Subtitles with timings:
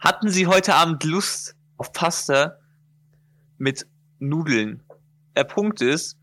[0.00, 2.56] Hatten Sie heute Abend Lust auf Pasta
[3.58, 3.86] mit
[4.18, 4.82] Nudeln?
[5.36, 6.16] Der Punkt ist,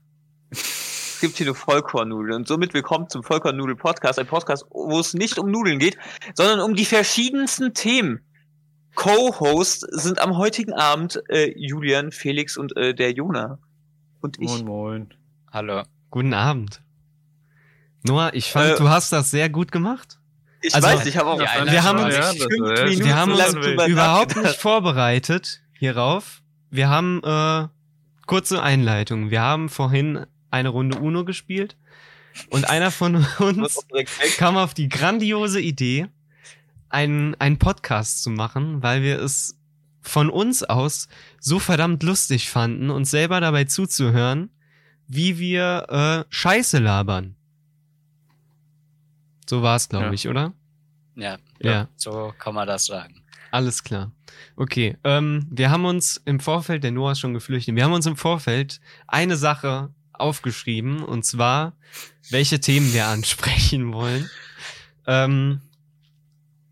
[0.49, 5.37] es gibt hier nur Vollkornnudeln und somit willkommen zum Vollkornnudel-Podcast, ein Podcast, wo es nicht
[5.37, 5.95] um Nudeln geht,
[6.33, 8.21] sondern um die verschiedensten Themen.
[8.95, 13.59] Co-Host sind am heutigen Abend äh, Julian, Felix und äh, der Jona.
[14.21, 14.49] Und ich.
[14.49, 15.13] Moin, moin.
[15.51, 15.83] Hallo.
[16.09, 16.81] Guten Abend.
[18.01, 20.19] Noah, ich fand, Äh, du hast das sehr gut gemacht.
[20.61, 23.87] Ich Also, weiß, ich habe auch fünf wir haben uns- Ja, Minuten Wir haben uns
[23.87, 26.41] überhaupt nicht vorbereitet hierauf.
[26.69, 27.67] Wir haben äh,
[28.25, 29.29] kurze Einleitung.
[29.29, 31.77] Wir haben vorhin eine Runde Uno gespielt
[32.49, 33.85] und einer von uns
[34.37, 36.07] kam auf die grandiose Idee,
[36.89, 39.57] einen, einen Podcast zu machen, weil wir es
[40.01, 41.07] von uns aus
[41.39, 44.49] so verdammt lustig fanden, uns selber dabei zuzuhören,
[45.07, 47.35] wie wir äh, Scheiße labern.
[49.49, 50.13] So war es, glaube Ja.
[50.13, 50.53] ich, oder?
[51.15, 51.87] Ja, Ja.
[51.95, 53.23] so kann man das sagen.
[53.51, 54.11] Alles klar.
[54.55, 58.05] Okay, ähm, wir haben uns im Vorfeld, der Noah ist schon geflüchtet, wir haben uns
[58.05, 61.73] im Vorfeld eine Sache aufgeschrieben, und zwar,
[62.29, 64.29] welche Themen wir ansprechen wollen.
[65.07, 65.61] Ähm,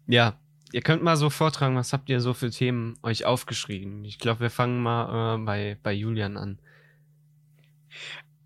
[0.08, 0.34] ja,
[0.74, 4.04] ihr könnt mal so vortragen, was habt ihr so für Themen euch aufgeschrieben?
[4.04, 6.60] Ich glaube, wir fangen mal äh, bei, bei Julian an.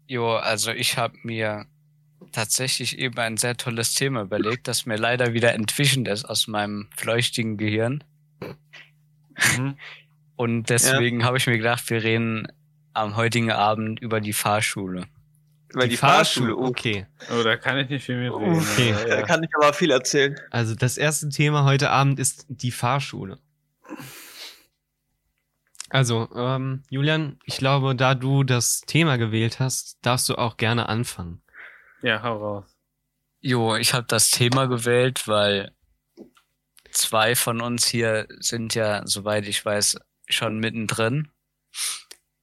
[0.07, 1.65] Jo, also ich habe mir
[2.31, 6.89] tatsächlich eben ein sehr tolles Thema überlegt, das mir leider wieder entwichen ist aus meinem
[6.95, 8.03] fleuchtigen Gehirn.
[9.57, 9.77] Mhm.
[10.35, 12.47] Und deswegen habe ich mir gedacht, wir reden
[12.93, 15.05] am heutigen Abend über die Fahrschule.
[15.73, 18.57] Weil die, Fahrschule, oh, Okay, Oh, da kann ich nicht viel mitreden.
[18.57, 18.93] Okay.
[18.93, 19.21] aber, da ja.
[19.23, 20.39] kann ich aber viel erzählen.
[20.49, 23.37] also das erste Thema heute Abend ist die Fahrschule.
[25.89, 30.87] Also, ähm, Julian, ich glaube, da du das Thema gewählt hast, darfst du auch gerne
[30.87, 31.41] anfangen.
[32.01, 32.65] Ja, hau raus.
[33.41, 35.71] Jo, ich habe das Thema gewählt, weil
[36.91, 39.97] zwei von uns hier sind ja, soweit ich weiß,
[40.27, 41.31] schon mittendrin.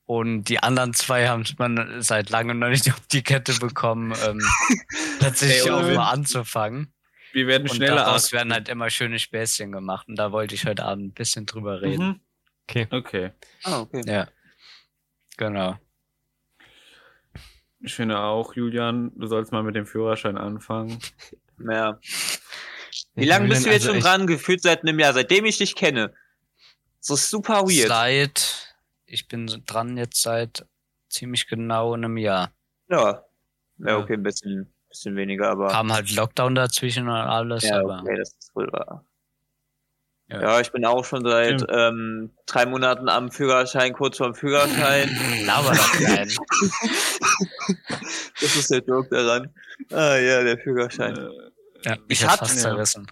[0.05, 4.41] Und die anderen zwei haben man seit langem noch nicht auf die Kette bekommen, ähm,
[5.21, 6.93] tatsächlich Ey, auch und- mal anzufangen.
[7.33, 8.33] Wir werden Und schneller daraus ab.
[8.33, 10.09] werden halt immer schöne Späßchen gemacht.
[10.09, 12.07] Und da wollte ich heute Abend ein bisschen drüber reden.
[12.09, 12.21] Mhm.
[12.69, 12.87] Okay.
[12.91, 13.33] Okay.
[13.65, 14.01] Ah, okay.
[14.07, 14.29] Ja.
[15.37, 15.77] Genau.
[17.81, 20.99] Ich finde auch, Julian, du sollst mal mit dem Führerschein anfangen.
[21.59, 21.99] Ja.
[23.15, 24.27] Wie lange bist du jetzt Also schon dran?
[24.27, 26.13] Gefühlt seit einem Jahr, seitdem ich dich kenne.
[27.01, 27.89] So super weird.
[27.89, 28.77] Seit,
[29.07, 30.67] ich bin dran jetzt seit
[31.09, 32.53] ziemlich genau einem Jahr.
[32.89, 33.25] Ja.
[33.79, 35.69] Ja, okay, ein bisschen, bisschen weniger, aber.
[35.69, 39.05] Kam halt Lockdown dazwischen und alles, ja, aber okay, das ist wohl wahr.
[40.29, 40.41] Ja.
[40.41, 40.61] Ja.
[40.61, 45.17] ich bin auch schon seit ähm, drei Monaten am Führerschein, kurz vorm Führerschein.
[45.47, 46.31] laber doch keinen.
[48.41, 49.53] das ist der Joke daran.
[49.93, 51.17] Ah ja, der Führerschein.
[51.17, 51.29] Äh,
[51.85, 52.63] Ja, Ich ich hab hatte- fast ja.
[52.63, 53.07] zerrissen.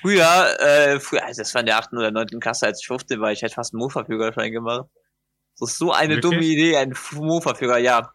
[0.00, 3.20] Früher, äh, früher, also das war in der achten oder neunten Klasse, als ich 15
[3.20, 4.86] war, ich hätte fast einen Mofa-Führerschein gemacht.
[5.58, 6.22] Das ist so eine Wirklich?
[6.22, 8.12] dumme Idee, ein Mofa-Führer, ja.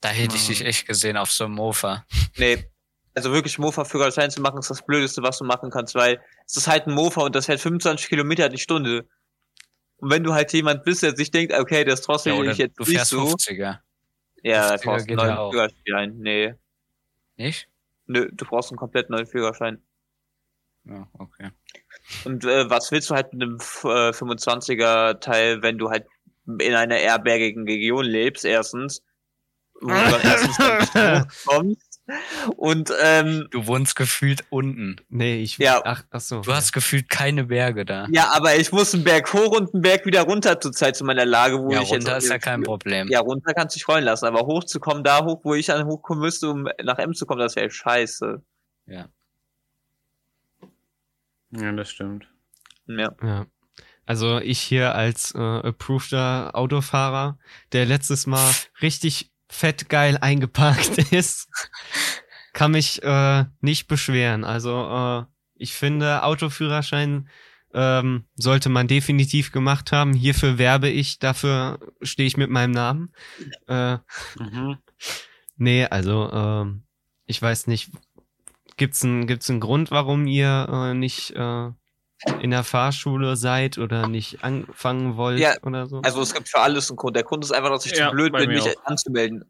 [0.00, 0.48] Da hätte ich Ah.
[0.48, 2.04] dich echt gesehen auf so einem Mofa.
[2.36, 2.68] Nee.
[3.14, 6.66] Also wirklich Mofa-Führerschein zu machen, ist das Blödeste, was du machen kannst, weil es ist
[6.68, 9.06] halt ein Mofa und das fährt 25 Kilometer die Stunde.
[9.98, 12.58] Und wenn du halt jemand bist, der sich denkt, okay, das Ja, trotzdem oder ich
[12.58, 13.20] jetzt du nicht fährst so.
[13.22, 13.78] 50er.
[14.42, 15.52] Ja, da 50er brauchst du einen neuen.
[15.52, 16.18] Führerschein.
[16.18, 16.54] Nee.
[17.36, 17.68] Nicht?
[18.06, 19.82] Nö, du brauchst einen komplett neuen Führerschein.
[20.84, 21.50] Ja, okay.
[22.24, 26.06] Und äh, was willst du halt mit einem äh, 25er Teil, wenn du halt
[26.46, 29.02] in einer airbagigen Region lebst, erstens,
[29.80, 31.91] wo du dann erstens hochkommst
[32.56, 34.96] und ähm, Du wohnst gefühlt unten.
[35.08, 35.58] Nee, ich.
[35.58, 35.80] Ja.
[35.84, 36.40] Ach, ach so.
[36.40, 38.06] Du hast gefühlt keine Berge da.
[38.10, 41.04] ja, aber ich muss einen Berg hoch und einen Berg wieder runter zur Zeit zu
[41.04, 43.08] meiner Lage, wo Ja, ich runter ist ja kein Problem.
[43.08, 46.22] Ja, runter kannst du dich rollen lassen, aber hochzukommen, da hoch, wo ich dann hochkommen
[46.22, 48.42] müsste, um nach M zu kommen, das wäre scheiße.
[48.86, 49.06] ja,
[51.50, 52.28] das stimmt.
[52.86, 53.14] Ja.
[53.22, 53.46] Ja.
[54.04, 57.38] Also ich hier als äh, approveder Autofahrer,
[57.72, 58.50] der letztes Mal
[58.82, 61.48] richtig fett geil eingeparkt ist,
[62.52, 64.44] kann mich äh, nicht beschweren.
[64.44, 65.24] Also äh,
[65.56, 67.28] ich finde, Autoführerschein
[67.74, 70.14] ähm, sollte man definitiv gemacht haben.
[70.14, 73.12] Hierfür werbe ich, dafür stehe ich mit meinem Namen.
[73.68, 73.98] Äh,
[74.38, 74.78] Mhm.
[75.56, 76.82] nee, also ähm,
[77.26, 77.90] ich weiß nicht,
[78.76, 81.70] gibt's einen gibt's einen Grund, warum ihr äh, nicht äh,
[82.40, 86.00] in der Fahrschule seid oder nicht anfangen wollt Ja, oder so?
[86.02, 87.16] Also es gibt für alles einen Grund.
[87.16, 88.84] Der Grund ist einfach, dass ich Ja, zu blöd bin, mich auch.
[88.84, 89.44] anzumelden.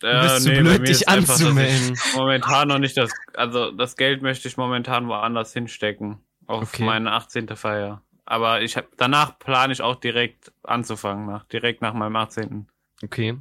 [0.00, 1.98] du bist zu Äh, nee, bei blöd, dich ist einfach, anzumelden.
[2.14, 6.18] Momentan noch nicht das, also das Geld möchte ich momentan woanders hinstecken.
[6.46, 6.84] Auf Okay.
[6.84, 7.48] meine 18.
[7.56, 8.02] Feier.
[8.24, 12.66] Aber ich hab, danach plane ich auch direkt anzufangen, nach, direkt nach meinem 18.
[13.02, 13.38] Okay.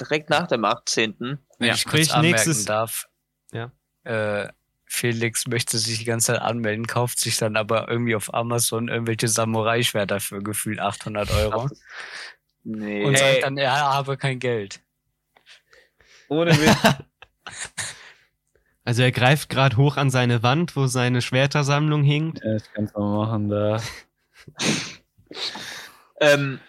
[0.00, 1.16] Direkt nach dem 18.
[1.18, 3.06] Wenn Ja, ich kurz sprich, anmerken nächstes- darf.
[3.52, 3.70] Ja.
[4.04, 4.48] Äh,
[4.86, 9.28] Felix möchte sich die ganze Zeit anmelden, kauft sich dann aber irgendwie auf Amazon irgendwelche
[9.28, 11.68] Samurai-Schwerter für gefühlt 800 Euro
[12.64, 13.04] Nee.
[13.04, 14.80] und sagt dann, er habe kein Geld.
[16.28, 16.76] Ohne Witz.
[18.88, 22.38] Also er greift gerade hoch an seine Wand, wo seine Schwertersammlung hinkt.
[22.44, 23.82] ja, das kannst du mal machen da.
[26.20, 26.60] Ähm,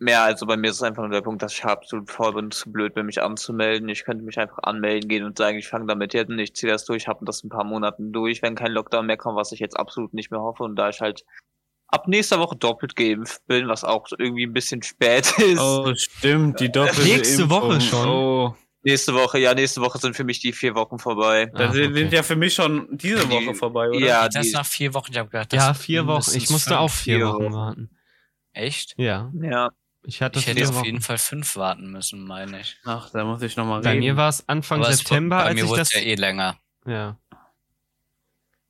[0.00, 2.50] ja, also bei mir ist es einfach nur der Punkt, dass ich absolut faul bin,
[2.50, 3.88] zu blöd bin, mich anzumelden.
[3.88, 6.72] Ich könnte mich einfach anmelden gehen und sagen, ich fange damit jetzt an, ich ziehe
[6.72, 9.60] das durch, habe das ein paar Monaten durch, wenn kein Lockdown mehr kommt, was ich
[9.60, 10.62] jetzt absolut nicht mehr hoffe.
[10.62, 11.24] Und da ich halt
[11.88, 15.60] ab nächster Woche doppelt geimpft bin, was auch irgendwie ein bisschen spät ist.
[15.60, 17.62] Oh, stimmt, die doppelte Nächste Impfung.
[17.62, 18.08] Woche schon?
[18.08, 21.52] Oh, Nächste Woche, ja, nächste Woche sind für mich die vier Wochen vorbei.
[21.54, 21.98] da Ach, sind okay.
[21.98, 23.98] sind ja für mich schon diese Die- Woche vorbei, oder?
[23.98, 26.30] Ja, das die, nach vier Wochen, ich habe gedacht, das Ja, vier Wochen.
[26.34, 27.52] Ich musste auch vier Wochen.
[27.52, 27.90] warten.
[28.54, 28.94] Echt?
[28.96, 29.68] Ja, ja.
[30.02, 30.84] Ich hatte Ich hätte auf Wochen.
[30.84, 32.76] jeden Fall fünf warten müssen, meine ich.
[32.84, 34.00] Ach, da muss ich nochmal Bei reden.
[34.00, 35.88] mir war es Anfang Aber es September, wurde- bei als mir ich wurde das.
[35.88, 36.58] es ja eh länger.
[36.86, 37.18] Ja.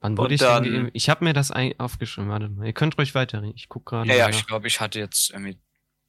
[0.00, 0.91] Wann Und wurde ich dann- denn?
[0.94, 2.31] Ich habe mir das ein aufgeschrieben.
[2.31, 2.67] Warte mal.
[2.67, 3.53] Ihr könnt ruhig weiterreden.
[3.55, 4.09] Ich guck gerade.
[4.09, 5.59] Ja, ja, ich glaube, ich hatte jetzt irgendwie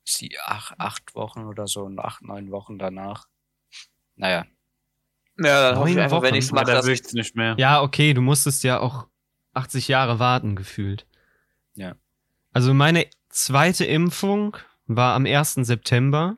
[0.06, 3.28] sie acht, acht Wochen oder so und acht, neun Wochen danach.
[4.16, 4.46] Naja,
[5.38, 6.38] Ja, dann hoffe ich Neun einfach, wenn Wochen?
[6.40, 7.56] ich es mache, da dass ich nicht mehr.
[7.58, 9.08] Ja, okay, du musstest ja auch
[9.54, 11.06] 80 Jahre warten, gefühlt.
[11.76, 11.96] Ja.
[12.54, 14.56] Also meine zweite Impfung
[14.96, 15.64] war am 1.
[15.66, 16.38] September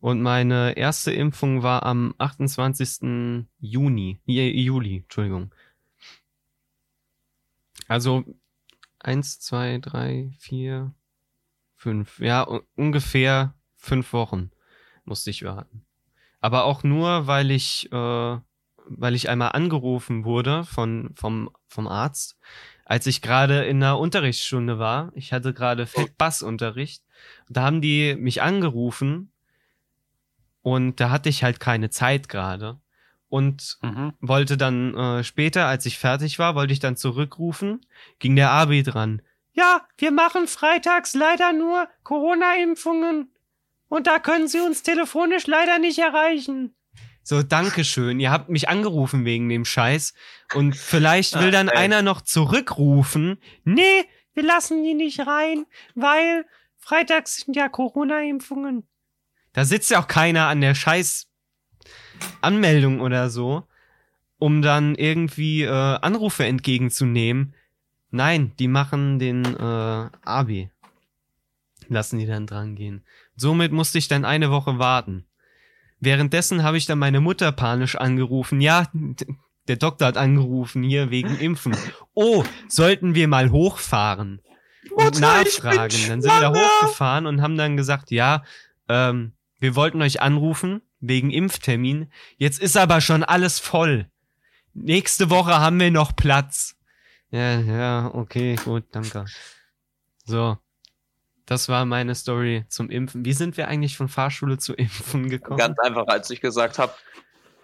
[0.00, 3.46] und meine erste Impfung war am 28.
[3.58, 5.52] Juni, Ju- Juli, Entschuldigung.
[7.88, 8.24] Also
[8.98, 10.94] eins, zwei, drei, vier,
[11.76, 12.42] fünf, ja,
[12.74, 14.50] ungefähr fünf Wochen
[15.04, 15.86] musste ich warten.
[16.40, 18.38] Aber auch nur, weil ich, äh,
[18.88, 22.38] weil ich einmal angerufen wurde von, vom, vom Arzt,
[22.86, 25.10] als ich gerade in einer Unterrichtsstunde war.
[25.14, 27.02] Ich hatte gerade Bassunterricht.
[27.48, 29.32] Da haben die mich angerufen
[30.62, 32.80] und da hatte ich halt keine Zeit gerade.
[33.28, 34.12] Und Mhm.
[34.20, 37.80] wollte dann äh, später, als ich fertig war, wollte ich dann zurückrufen,
[38.20, 39.20] ging der Abi dran.
[39.52, 43.32] Ja, wir machen freitags leider nur Corona-Impfungen.
[43.88, 46.75] Und da können Sie uns telefonisch leider nicht erreichen.
[47.28, 48.20] So, Dankeschön.
[48.20, 50.14] Ihr habt mich angerufen wegen dem Scheiß.
[50.54, 51.76] Und vielleicht will dann ey.
[51.76, 53.38] einer noch zurückrufen.
[53.64, 56.44] Nee, wir lassen die nicht rein, weil
[56.78, 58.86] freitags sind ja Corona-Impfungen.
[59.52, 61.26] Da sitzt ja auch keiner an der Scheiß
[62.42, 63.66] Anmeldung oder so,
[64.38, 67.56] um dann irgendwie äh, Anrufe entgegenzunehmen.
[68.12, 70.68] Nein, die machen den äh, AB.
[71.88, 73.04] Lassen die dann dran gehen.
[73.34, 75.26] Somit musste ich dann eine Woche warten.
[76.00, 78.60] Währenddessen habe ich dann meine Mutter panisch angerufen.
[78.60, 78.88] Ja,
[79.68, 81.76] der Doktor hat angerufen hier wegen Impfen.
[82.14, 84.40] Oh, sollten wir mal hochfahren
[84.94, 85.96] und nachfragen.
[86.08, 88.44] Dann sind wir da hochgefahren und haben dann gesagt, ja,
[88.88, 92.12] ähm, wir wollten euch anrufen wegen Impftermin.
[92.36, 94.08] Jetzt ist aber schon alles voll.
[94.74, 96.76] Nächste Woche haben wir noch Platz.
[97.30, 99.24] Ja, ja, okay, gut, danke.
[100.24, 100.58] So.
[101.46, 103.24] Das war meine Story zum Impfen.
[103.24, 105.58] Wie sind wir eigentlich von Fahrschule zu Impfen gekommen?
[105.58, 106.92] ganz einfach, als ich gesagt habe.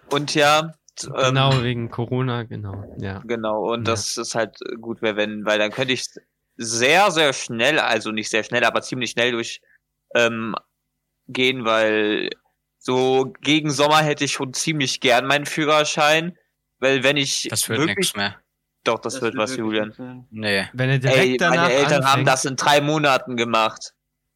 [0.09, 2.83] Und ja, ähm, genau, wegen Corona, genau.
[2.97, 3.21] Ja.
[3.25, 3.93] Genau, und Ja.
[3.93, 6.05] das ist halt gut, wär, wenn, weil dann könnte ich
[6.55, 9.61] sehr, sehr schnell, also nicht sehr schnell, aber ziemlich schnell durch
[10.15, 10.55] ähm,
[11.27, 12.29] gehen, weil
[12.77, 16.37] so gegen Sommer hätte ich schon ziemlich gern meinen Führerschein,
[16.79, 18.42] weil wenn ich das wird wirklich, nichts mehr.
[18.83, 20.25] Doch, das, wird was, Julian.
[20.29, 20.67] Nee.
[20.73, 23.93] Wenn er direkt Ey, danach meine Eltern haben anfängt, das in drei Monaten gemacht.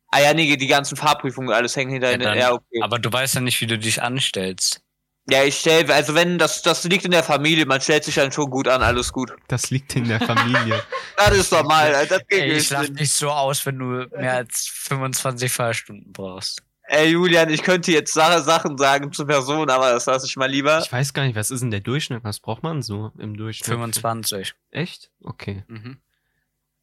[0.10, 2.80] Ah ja, nee, die ganzen Fahrprüfungen, alles hängen hinter, Ja, ja, dann- ja, okay.
[2.82, 4.82] Aber du weißt ja nicht, wie du dich anstellst.
[5.30, 8.32] Ja, ich stell, also wenn, das, das liegt in der Familie, man stellt sich dann
[8.32, 9.34] schon gut an, alles gut.
[9.50, 10.82] das liegt in der Familie.
[11.18, 12.70] Das ist normal, das geht Ey, ich nicht.
[12.70, 16.62] lach nicht so aus, wenn du mehr als 25 Fahrstunden brauchst.
[16.90, 20.50] Ey, Julian, ich könnte jetzt Sache, Sachen sagen zur Person, aber das lasse ich mal
[20.50, 20.80] lieber.
[20.80, 22.24] Ich weiß gar nicht, was ist denn der Durchschnitt?
[22.24, 23.68] Was braucht man so im Durchschnitt?
[23.68, 24.54] 25.
[24.72, 25.12] Echt?
[25.22, 25.66] Okay.
[25.68, 25.98] Mhm.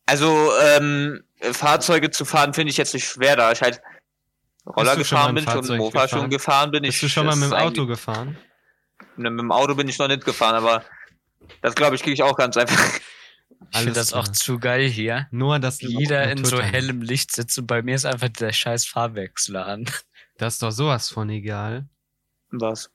[0.04, 3.80] Also, ähm, Fahrzeuge zu fahren finde ich jetzt nicht schwer, da ich halt
[4.66, 6.20] Roller schon gefahren bin, schon Fahrzeug Mofa gefahren?
[6.20, 6.82] schon gefahren bin.
[6.82, 8.36] Bist ich, du schon mal mit dem Auto gefahren?
[9.16, 10.84] Ne, mit dem Auto bin ich noch nicht gefahren, aber
[11.62, 13.00] das glaube ich kriege ich auch ganz einfach.
[13.74, 14.32] Ich finde das auch klar.
[14.34, 15.26] zu geil hier.
[15.30, 18.86] Nur das Jeder in so hellem Licht sitzt und bei mir ist einfach der scheiß
[18.86, 19.84] Fahrwechsler an.
[20.38, 21.88] Das ist doch sowas von egal.
[22.50, 22.90] Was?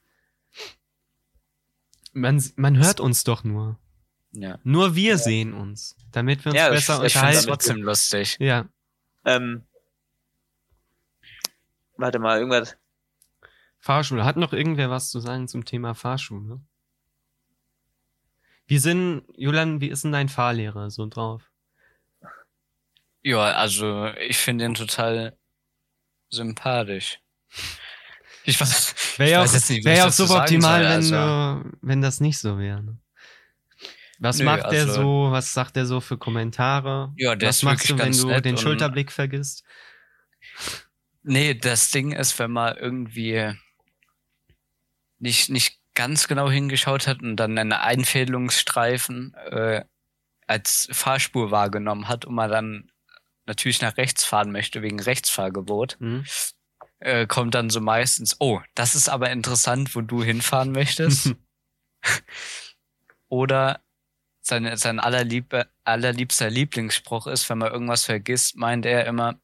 [2.14, 3.78] Man, man hört uns doch nur.
[4.32, 4.60] Ja.
[4.64, 7.46] Nur wir sehen uns, damit wir uns Ja, das- besser ich Ich finde es damit-
[7.46, 7.48] unterhalten.
[7.48, 8.38] trotzdem lustig.
[8.40, 8.66] Ja,
[9.26, 9.64] Ähm,
[11.98, 12.78] warte mal, irgendwas.
[13.80, 14.24] Fahrschule.
[14.26, 16.62] Hat noch irgendwer was zu sagen zum Thema Fahrschule?
[18.70, 21.42] Wie sind, Julian, wie ist denn dein Fahrlehrer so drauf?
[23.24, 25.36] Ja, also ich finde ihn total
[26.30, 27.20] sympathisch.
[28.44, 32.02] Ich weiß, Wäre ja auch, jetzt nicht, wie wär auch suboptimal, wenn, also- äh, wenn
[32.04, 32.84] das nicht so wäre.
[32.84, 32.98] Ne?
[34.20, 35.32] Was Nö, macht der also- so?
[35.32, 37.12] Was sagt der so für Kommentare?
[37.18, 39.64] Ja, der was ist machst du, wenn du den Schulterblick vergisst?
[41.24, 43.52] Nee, das Ding ist, wenn man irgendwie
[45.18, 49.84] nicht, nicht ganz genau hingeschaut hat und dann einen Einfädelungsstreifen äh,
[50.48, 52.92] als Fahrspur wahrgenommen hat und man dann
[53.46, 56.24] natürlich nach rechts fahren möchte wegen Rechtsfahrgebot, Hm?
[57.00, 61.36] äh, kommt dann so meistens, oh, das ist aber interessant, wo du hinfahren möchtest.
[63.28, 63.82] Oder
[64.42, 65.54] sein, sein allerlieb,
[65.84, 69.38] allerliebster Lieblingsspruch ist, wenn man irgendwas vergisst, meint er immer,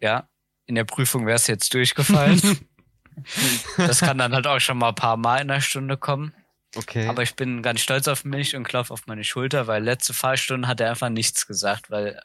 [0.00, 0.28] ja,
[0.66, 2.42] in der Prüfung wäre es jetzt durchgefallen.
[3.76, 6.34] das kann dann halt auch schon mal ein paar Mal in der Stunde kommen.
[6.76, 7.06] Okay.
[7.06, 10.66] Aber ich bin ganz stolz auf mich und klopfe auf meine Schulter, weil letzte Fahrstunde
[10.66, 12.20] hat er einfach nichts gesagt, weil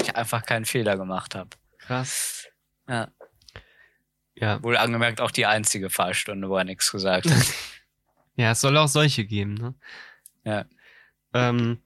[0.00, 1.50] ich einfach keinen Fehler gemacht habe.
[1.78, 2.46] Krass.
[2.88, 3.08] Ja.
[4.34, 4.62] Ja.
[4.62, 7.46] Wohl angemerkt auch die einzige Fahrstunde, wo er nichts gesagt hat.
[8.36, 9.74] Ja, es soll auch solche geben, ne?
[10.44, 10.64] Ja.
[11.34, 11.82] Ähm,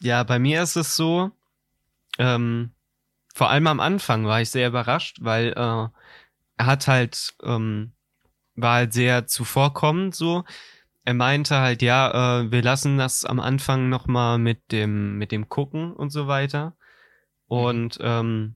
[0.00, 1.32] ja, bei mir ist es so,
[2.18, 2.72] ähm,
[3.34, 5.88] vor allem am Anfang war ich sehr überrascht, weil äh,
[6.56, 7.92] er hat halt, ähm,
[8.54, 10.44] war halt sehr zuvorkommend so.
[11.04, 15.48] Er meinte halt, ja, äh, wir lassen das am Anfang nochmal mit dem, mit dem
[15.48, 16.74] Gucken und so weiter.
[17.46, 18.54] Und ähm,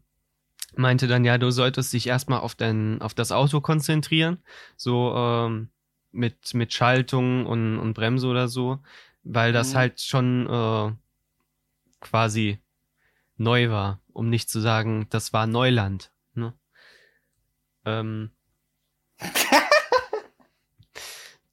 [0.74, 4.38] meinte dann, ja, du solltest dich erstmal auf dein, auf das Auto konzentrieren.
[4.76, 5.68] So, ähm,
[6.12, 8.80] mit, mit Schaltung und, und Bremse oder so,
[9.22, 9.78] weil das Mhm.
[9.78, 10.92] halt schon äh,
[12.00, 12.58] quasi
[13.36, 16.10] neu war, um nicht zu sagen, das war Neuland.
[17.84, 18.30] Ähm,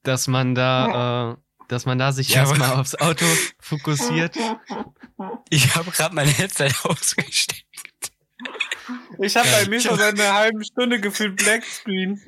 [0.04, 3.26] dass man da, äh, dass man da sich Ja, erstmal aufs Auto
[3.60, 4.36] fokussiert.
[5.50, 7.66] Ich habe gerade mein Headset ausgesteckt.
[9.20, 9.64] Ich habe Ja.
[9.64, 12.22] bei mir schon seit einer halben Stunde gefühlt Blackscreen.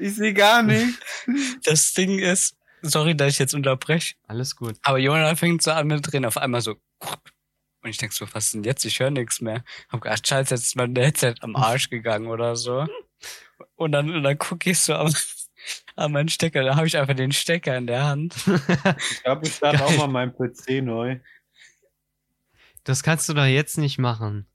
[0.00, 0.98] Ich sehe gar nicht.
[1.64, 4.76] Das Ding ist, sorry, dass ich jetzt unterbreche, Alles gut.
[4.82, 6.72] aber Jonathan fängt so an mit drehen, auf einmal so.
[7.82, 8.84] Und ich denk so, was denn jetzt?
[8.84, 9.64] Ich höre nichts mehr.
[9.88, 12.86] Hab gedacht, scheiße, jetzt ist mein Headset am Arsch gegangen oder so.
[13.76, 15.12] Und dann, und dann gucke ich so am,
[15.96, 18.34] an meinen Stecker, da habe ich einfach den Stecker in der Hand.
[19.10, 21.18] Ich glaube, ich starte auch mal meinen PC neu.
[22.84, 24.46] Das kannst du doch jetzt nicht machen.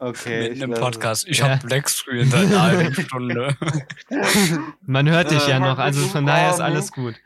[0.00, 0.48] Okay.
[0.48, 1.26] im lasse Podcast.
[1.28, 1.50] Ich Ja.
[1.50, 3.56] hab Blackscreen seit einer halben Stunde.
[4.82, 7.16] Man hört dich Äh, ja noch, also von daher ist alles gut.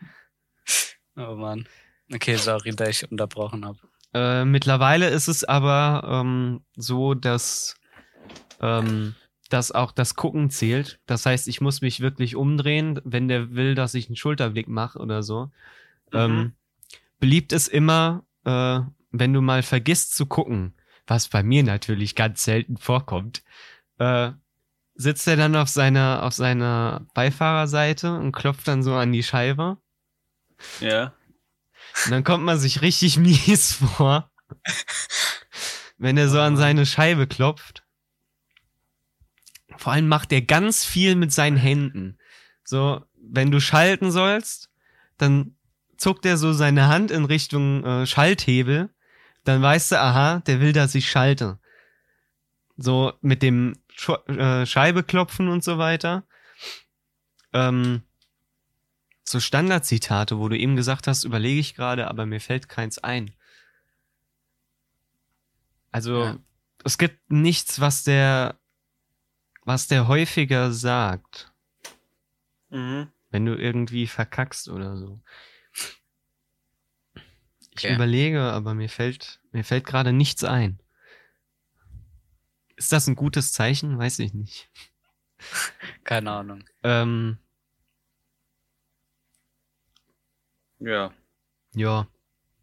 [1.16, 1.68] Oh Mann.
[2.12, 3.78] Okay, sorry, dass ich unterbrochen habe.
[4.14, 7.76] Äh, mittlerweile ist es aber ähm, so, dass,
[8.60, 9.14] ähm,
[9.52, 10.98] dass auch das Gucken zählt.
[11.06, 14.98] Das heißt, ich muss mich wirklich umdrehen, wenn der will, dass ich einen Schulterblick mache
[14.98, 15.50] oder so.
[16.12, 16.52] Ähm,
[17.18, 18.80] beliebt ist immer, äh,
[19.10, 20.74] wenn du mal vergisst zu gucken,
[21.06, 23.42] was bei mir natürlich ganz selten vorkommt,
[23.98, 24.32] äh,
[24.94, 29.78] sitzt er dann auf seiner, auf seiner Beifahrerseite und klopft dann so an die Scheibe.
[30.80, 31.12] Ja.
[32.04, 34.30] Und dann kommt man sich richtig mies vor,
[35.98, 37.81] wenn er so an seine Scheibe klopft.
[39.82, 42.16] Vor allem macht er ganz viel mit seinen Händen.
[42.62, 44.70] So, wenn du schalten sollst,
[45.18, 45.56] dann
[45.96, 48.90] zuckt er so seine Hand in Richtung äh, Schalthebel.
[49.42, 51.58] Dann weißt du, aha, der will, dass ich schalte.
[52.76, 56.22] So mit dem Sch äh, Scheibe klopfen und so weiter.
[57.52, 58.02] Ähm,
[59.24, 63.34] so Standardzitate, wo du eben gesagt hast, überlege ich gerade, aber mir fällt keins ein.
[65.90, 66.38] Also, Ja.
[66.84, 68.60] es gibt nichts, was der,
[69.64, 71.52] was der häufiger sagt,
[72.70, 73.12] Mhm.
[73.30, 75.20] wenn du irgendwie verkackst oder so.
[77.74, 77.94] Ich Okay.
[77.94, 80.78] überlege, aber mir fällt, mir fällt gerade nichts ein.
[82.76, 83.98] Ist das ein gutes Zeichen?
[83.98, 84.70] Weiß ich nicht.
[86.04, 86.64] Keine Ahnung.
[86.82, 87.38] Ähm,
[90.80, 91.12] Ja.
[91.74, 92.06] ja.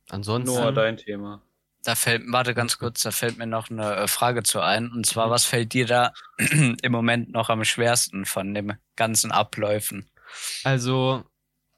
[0.09, 0.45] Ansonsten.
[0.55, 1.41] Noah, dein Thema.
[1.83, 4.91] Da fällt, warte ganz kurz, da fällt mir noch eine äh, Frage zu ein.
[4.91, 5.31] Und zwar, Mhm.
[5.31, 10.09] was fällt dir da im Moment noch am schwersten von den ganzen Abläufen?
[10.63, 11.23] Also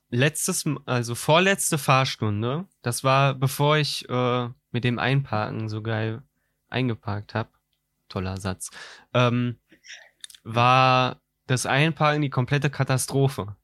[0.10, 6.24] letztes, also vorletzte Fahrstunde, das war bevor ich äh, mit dem Einparken so geil
[6.70, 7.50] eingeparkt habe.
[8.10, 8.72] Toller Satz.
[9.14, 9.60] Ähm,
[10.44, 13.56] war das Einparken die komplette Katastrophe.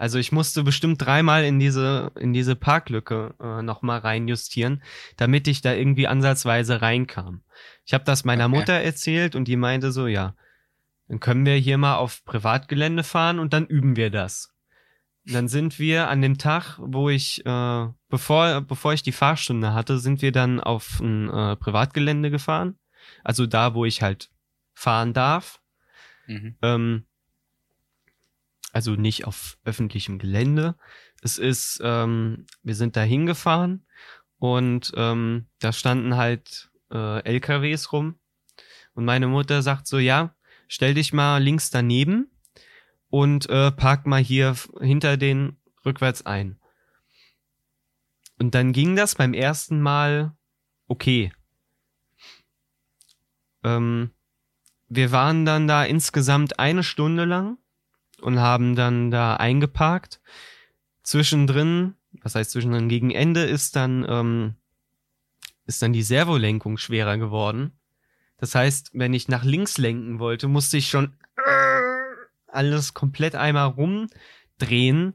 [0.00, 4.82] Also ich musste bestimmt dreimal in diese in diese Parklücke äh, noch mal reinjustieren,
[5.18, 7.42] damit ich da irgendwie ansatzweise reinkam.
[7.84, 8.56] Ich habe das meiner Okay.
[8.56, 10.34] Mutter erzählt und die meinte so, ja,
[11.08, 14.54] dann können wir hier mal auf Privatgelände fahren und dann üben wir das.
[15.26, 19.74] Und dann sind wir an dem Tag, wo ich, äh, bevor, bevor ich die Fahrstunde
[19.74, 22.78] hatte, sind wir dann auf ein äh, Privatgelände gefahren.
[23.22, 24.30] Also da, wo ich halt
[24.72, 25.60] fahren darf.
[26.26, 26.56] Mhm.
[26.62, 27.04] Ähm,
[28.72, 30.76] also nicht auf öffentlichem Gelände.
[31.22, 33.86] Es ist, ähm, wir sind da hingefahren
[34.38, 38.18] und ähm, da standen halt äh, LKWs rum.
[38.94, 40.34] Und meine Mutter sagt so, ja,
[40.68, 42.30] stell dich mal links daneben
[43.08, 46.58] und äh, park mal hier hinter den rückwärts ein.
[48.38, 50.34] Und dann ging das beim ersten Mal
[50.86, 51.32] okay.
[53.62, 54.10] Ähm,
[54.88, 57.58] wir waren dann da insgesamt eine Stunde lang
[58.20, 60.20] und haben dann da eingeparkt.
[61.02, 64.54] Zwischendrin, was heißt zwischendrin, gegen Ende ist dann, ähm,
[65.66, 67.72] ist dann die Servolenkung schwerer geworden.
[68.38, 71.14] Das heißt, wenn ich nach links lenken wollte, musste ich schon
[72.52, 75.14] alles komplett einmal rumdrehen,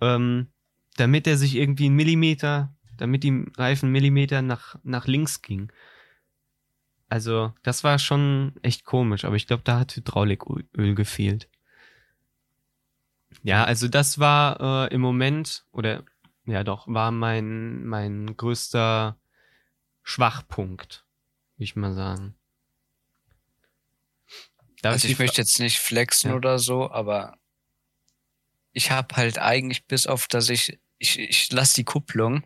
[0.00, 0.48] ähm,
[0.96, 5.70] damit er sich irgendwie einen Millimeter, damit die Reifen Millimeter nach, nach links ging.
[7.08, 11.48] Also, das war schon echt komisch, aber ich glaube, da hat Hydrauliköl gefehlt.
[13.42, 16.04] Ja, also das war äh, im Moment, oder
[16.46, 19.18] ja doch, war mein, mein größter
[20.02, 21.04] Schwachpunkt,
[21.56, 22.34] würde ich mal sagen.
[24.82, 26.36] Darf also ich, ich möchte jetzt nicht flexen ja.
[26.36, 27.38] oder so, aber
[28.72, 32.44] ich habe halt eigentlich bis auf, dass ich, ich, ich lasse die Kupplung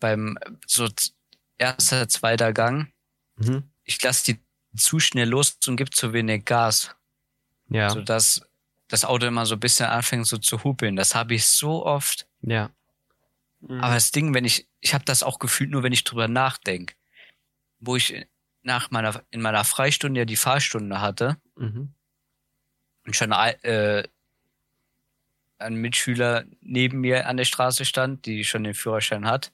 [0.00, 0.88] beim so
[1.56, 2.92] erster, zweiter Gang,
[3.36, 3.70] mhm.
[3.84, 4.40] ich lasse die
[4.76, 6.94] zu schnell los und gibt zu wenig Gas.
[7.68, 7.90] Ja.
[7.90, 8.42] Sodass
[8.90, 10.96] das Auto immer so ein bisschen anfängt so zu hupeln.
[10.96, 12.26] Das habe ich so oft.
[12.42, 12.70] Ja.
[13.60, 13.80] Mhm.
[13.80, 16.94] Aber das Ding, wenn ich, ich habe das auch gefühlt nur, wenn ich drüber nachdenke.
[17.78, 18.26] Wo ich
[18.62, 21.94] nach meiner, in meiner Freistunde ja die Fahrstunde hatte mhm.
[23.06, 24.06] und schon äh,
[25.58, 29.52] ein Mitschüler neben mir an der Straße stand, die schon den Führerschein hat.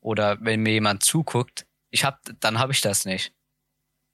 [0.00, 3.32] Oder wenn mir jemand zuguckt, ich hab, dann habe ich das nicht.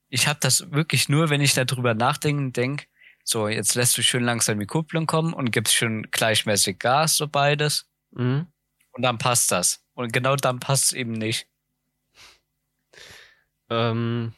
[0.08, 2.86] Ich habe das wirklich nur, wenn ich darüber nachdenke und denk,
[3.24, 7.28] so, jetzt lässt du schön langsam die Kupplung kommen und gibst schön gleichmäßig Gas, so
[7.28, 7.86] beides.
[8.12, 8.46] Mhm.
[8.92, 9.82] Und dann passt das.
[9.94, 11.46] Und genau dann passt es eben nicht.
[13.68, 14.32] Ähm,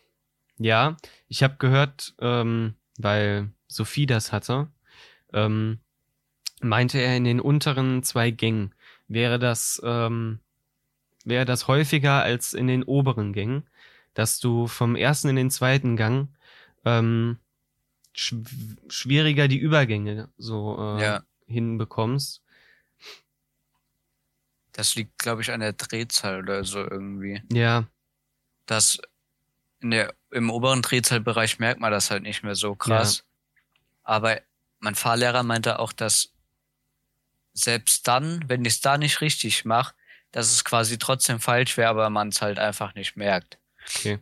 [0.59, 0.97] ja,
[1.29, 4.69] ich habe gehört, ähm, weil Sophie das hatte,
[5.33, 5.81] ähm,
[6.61, 8.75] meinte er in den unteren zwei Gängen
[9.09, 10.41] wäre das ähm,
[11.25, 13.65] wäre das häufiger als in den oberen Gängen,
[14.15, 16.29] dass du vom ersten in den zweiten Gang
[16.85, 17.39] ähm,
[18.13, 18.35] sch
[18.89, 21.23] schwieriger die Übergänge so äh, ja.
[21.47, 22.43] hinbekommst.
[24.73, 27.43] Das liegt, glaube ich, an der Drehzahl oder so irgendwie.
[27.53, 27.87] Ja.
[28.67, 28.99] Das
[29.81, 33.19] in der, im oberen Drehzahlbereich merkt man das halt nicht mehr so krass.
[33.19, 33.25] Ja.
[34.05, 34.41] Aber
[34.79, 36.33] mein Fahrlehrer meinte auch, dass
[37.53, 39.95] selbst dann, wenn ich es da nicht richtig mache,
[40.31, 43.59] dass es quasi trotzdem falsch wäre, aber man es halt einfach nicht merkt.
[43.89, 44.19] Okay.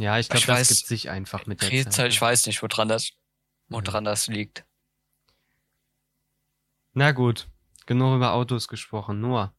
[0.00, 2.12] Ja, ich glaube, das gibt sich einfach mit der Drehzahl, Zeit.
[2.12, 3.10] Ich weiß nicht, woran das,
[3.68, 4.64] woran das liegt.
[6.94, 7.48] Na gut,
[7.84, 9.20] genug über Autos gesprochen.
[9.20, 9.54] Noah,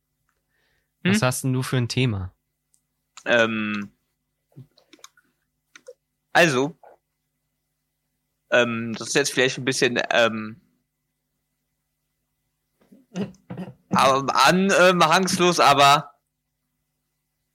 [1.04, 1.14] hm?
[1.14, 2.34] was hast denn du für ein Thema?
[3.26, 3.92] Ähm,
[6.34, 6.76] also,
[8.50, 10.60] ähm, das ist jetzt vielleicht ein bisschen ähm,
[13.92, 16.11] anhangslos, ähm, aber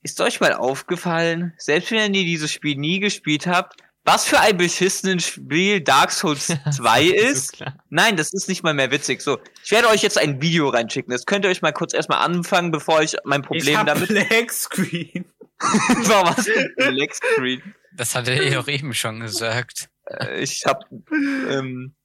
[0.06, 4.56] ist euch mal aufgefallen, selbst wenn ihr dieses Spiel nie gespielt habt, was für ein
[4.56, 7.56] beschissenes Spiel Dark Souls 2 ist?
[7.56, 9.20] So Nein, das ist nicht mal mehr witzig.
[9.20, 11.10] So, ich werde euch jetzt ein Video reinschicken.
[11.10, 14.08] Das könnt ihr euch mal kurz erstmal anfangen, bevor ich mein Problem ich hab damit.
[14.08, 15.24] Black Screen.
[15.58, 16.48] War was?
[16.76, 17.74] Black Screen.
[17.94, 19.88] Das hat er eh auch eben schon gesagt.
[20.08, 21.96] Äh, ich hab, ähm,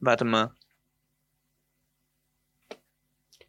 [0.00, 0.56] warte mal.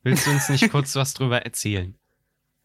[0.04, 1.98] Willst du uns nicht kurz was drüber erzählen?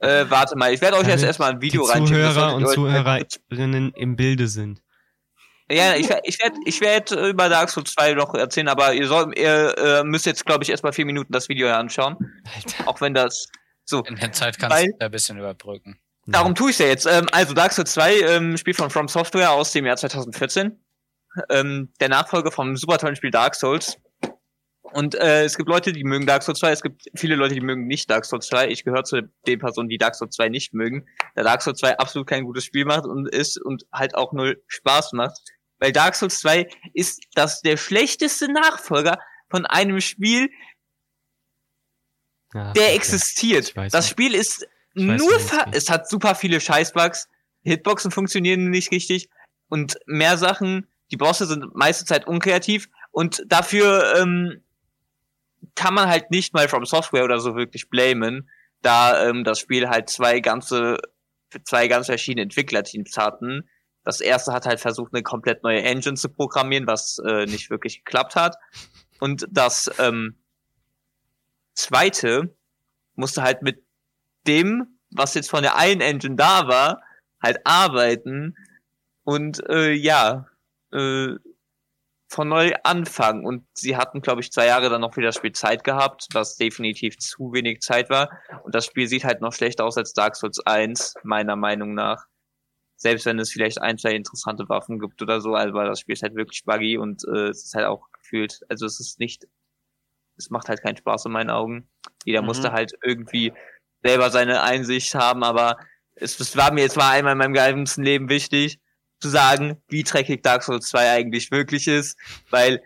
[0.06, 2.32] Äh, warte mal, ich werde euch jetzt erstmal ein Video reinschicken.
[2.32, 4.82] Zuhörer und Zuhörerinnen im Bilde sind.
[5.68, 9.36] Ja, ich, ich werde ich werd über Dark Souls 2 noch erzählen, aber ihr, soll,
[9.36, 12.16] ihr äh, müsst jetzt, glaube ich, erstmal vier Minuten das Video anschauen.
[12.54, 12.88] Alter.
[12.88, 13.48] Auch wenn das
[13.84, 14.04] so.
[14.04, 15.98] In der Zeit kannst du ein bisschen überbrücken.
[16.26, 17.06] Darum tue ich ja jetzt.
[17.06, 20.80] Ähm, also Dark Souls 2, ähm, Spiel von From Software aus dem Jahr 2014.
[21.50, 23.98] Ähm, der Nachfolger vom super tollen Spiel Dark Souls.
[24.92, 27.60] Und äh, es gibt Leute, die mögen Dark Souls 2, es gibt viele Leute, die
[27.60, 28.68] mögen nicht Dark Souls 2.
[28.68, 31.98] Ich gehöre zu den Personen, die Dark Souls 2 nicht mögen, da Dark Souls 2
[31.98, 35.38] absolut kein gutes Spiel macht und ist und halt auch null Spaß macht.
[35.78, 39.18] Weil Dark Souls 2 ist das der schlechteste Nachfolger
[39.50, 40.50] von einem Spiel,
[42.54, 43.74] ja, der existiert.
[43.90, 45.38] Das Spiel ist nur,
[45.72, 47.28] es hat super viele Scheißbugs,
[47.62, 49.28] Hitboxen funktionieren nicht richtig
[49.68, 54.62] und mehr Sachen, die Bosse sind meiste Zeit unkreativ und dafür ähm,
[55.76, 58.50] kann man halt nicht mal From Software oder so wirklich blamen,
[58.82, 60.98] da ähm, das Spiel halt zwei ganze,
[61.64, 63.68] zwei ganz verschiedene Entwicklerteams hatten.
[64.02, 68.04] Das erste hat halt versucht, eine komplett neue Engine zu programmieren, was äh, nicht wirklich
[68.04, 68.56] geklappt hat.
[69.20, 70.36] Und das ähm,
[71.74, 72.56] zweite
[73.14, 73.84] musste halt mit
[74.46, 77.02] dem, was jetzt von der einen Engine da war,
[77.42, 78.56] halt arbeiten
[79.24, 80.46] und äh, ja,
[80.92, 81.34] äh,
[82.36, 83.44] von neu anfangen.
[83.44, 87.52] Und sie hatten, glaube ich, zwei Jahre dann noch wieder Spielzeit gehabt, was definitiv zu
[87.52, 88.30] wenig Zeit war.
[88.62, 92.26] Und das Spiel sieht halt noch schlechter aus als Dark Souls 1, meiner Meinung nach.
[92.96, 96.22] Selbst wenn es vielleicht ein, zwei interessante Waffen gibt oder so, aber das Spiel ist
[96.22, 99.46] halt wirklich buggy und äh, es ist halt auch gefühlt, also es ist nicht,
[100.38, 101.88] es macht halt keinen Spaß in meinen Augen.
[102.24, 102.46] Jeder Mhm.
[102.46, 103.52] musste halt irgendwie
[104.02, 105.76] selber seine Einsicht haben, aber
[106.14, 108.80] es, es war mir jetzt mal einmal in meinem ganzen Leben wichtig,
[109.18, 112.18] zu sagen, wie dreckig Dark Souls 2 eigentlich wirklich ist,
[112.50, 112.82] weil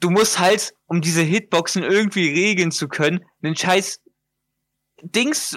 [0.00, 4.00] du musst halt, um diese Hitboxen irgendwie regeln zu können, einen scheiß
[5.02, 5.56] Dings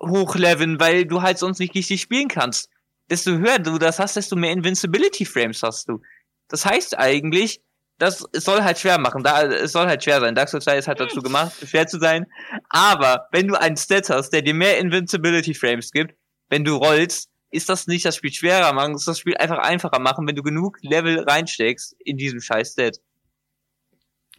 [0.00, 2.68] hochleveln, weil du halt sonst nicht richtig spielen kannst.
[3.10, 6.00] Desto höher du das hast, desto mehr Invincibility Frames hast du.
[6.48, 7.60] Das heißt eigentlich,
[7.98, 9.24] das soll halt schwer machen.
[9.24, 10.34] Da, es soll halt schwer sein.
[10.34, 12.26] Dark Souls 2 ist halt dazu gemacht, schwer zu sein.
[12.68, 16.14] Aber wenn du einen Stat hast, der dir mehr Invincibility Frames gibt,
[16.48, 19.98] wenn du rollst, ist das nicht das Spiel schwerer machen, ist das Spiel einfach einfacher
[19.98, 22.98] machen, wenn du genug Level reinsteckst in diesem scheiß Stat.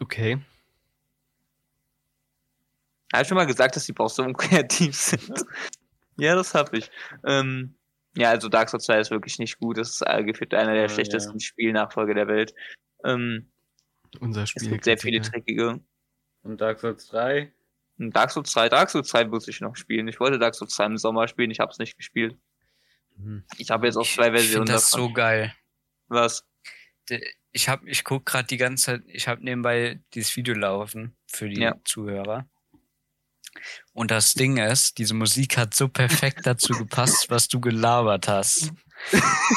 [0.00, 0.40] Okay.
[3.12, 5.44] Hab ich schon mal gesagt, dass die Boss so unkreativ sind.
[6.16, 6.90] ja, das hab ich.
[7.24, 7.74] Ähm,
[8.16, 9.78] ja, also Dark Souls 2 ist wirklich nicht gut.
[9.78, 12.54] Das ist äh, gefühlt einer der Ja, schlechtesten Spielnachfolger der Welt.
[13.04, 13.50] Ähm,
[14.20, 14.68] Unser es Spiel.
[14.70, 15.80] gibt sehr viele dreckige.
[16.42, 17.52] Und Dark Souls 3?
[17.98, 20.08] Und Dark Souls 2, Dark Souls 2 muss ich noch spielen.
[20.08, 22.36] Ich wollte Dark Souls 2 im Sommer spielen, ich habe es nicht gespielt.
[23.22, 23.44] Hm.
[23.58, 25.08] Ich habe jetzt auch zwei ich Versionen finde das davon.
[25.08, 25.54] so geil.
[26.08, 26.44] Was?
[27.52, 31.48] Ich hab, ich guck gerade die ganze Zeit, ich habe nebenbei dieses Video laufen für
[31.48, 31.76] die Ja.
[31.84, 32.48] Zuhörer.
[33.92, 38.70] Und das Ding ist, diese Musik hat so perfekt dazu gepasst, was du gelabert hast.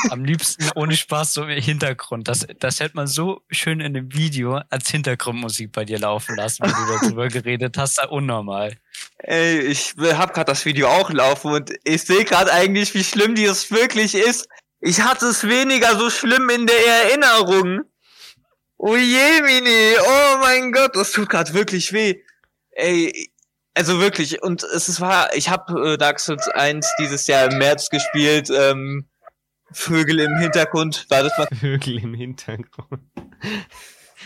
[0.10, 2.28] Am liebsten ohne Spaß so im Hintergrund.
[2.28, 6.64] Das, das hätte man so schön in dem Video als Hintergrundmusik bei dir laufen lassen,
[6.64, 8.04] wenn du darüber geredet hast.
[8.08, 8.78] Unnormal.
[9.20, 13.36] Ey, ich hab gerade das Video auch laufen und ich sehe gerade eigentlich, wie schlimm
[13.36, 14.48] dieses wirklich ist.
[14.80, 17.82] Ich hatte es weniger so schlimm in der Erinnerung.
[18.78, 19.96] Oh je, Mini.
[20.00, 22.22] Oh mein Gott, das tut gerade wirklich weh.
[22.72, 23.32] Ey,
[23.74, 24.42] also wirklich.
[24.44, 28.50] Und es ist war, ich habe äh, Dark Souls 1 dieses Jahr im März gespielt.
[28.50, 29.08] Ähm,
[29.72, 31.06] Vögel im Hintergrund.
[31.10, 31.48] War das mal?
[31.60, 33.02] Vögel im Hintergrund.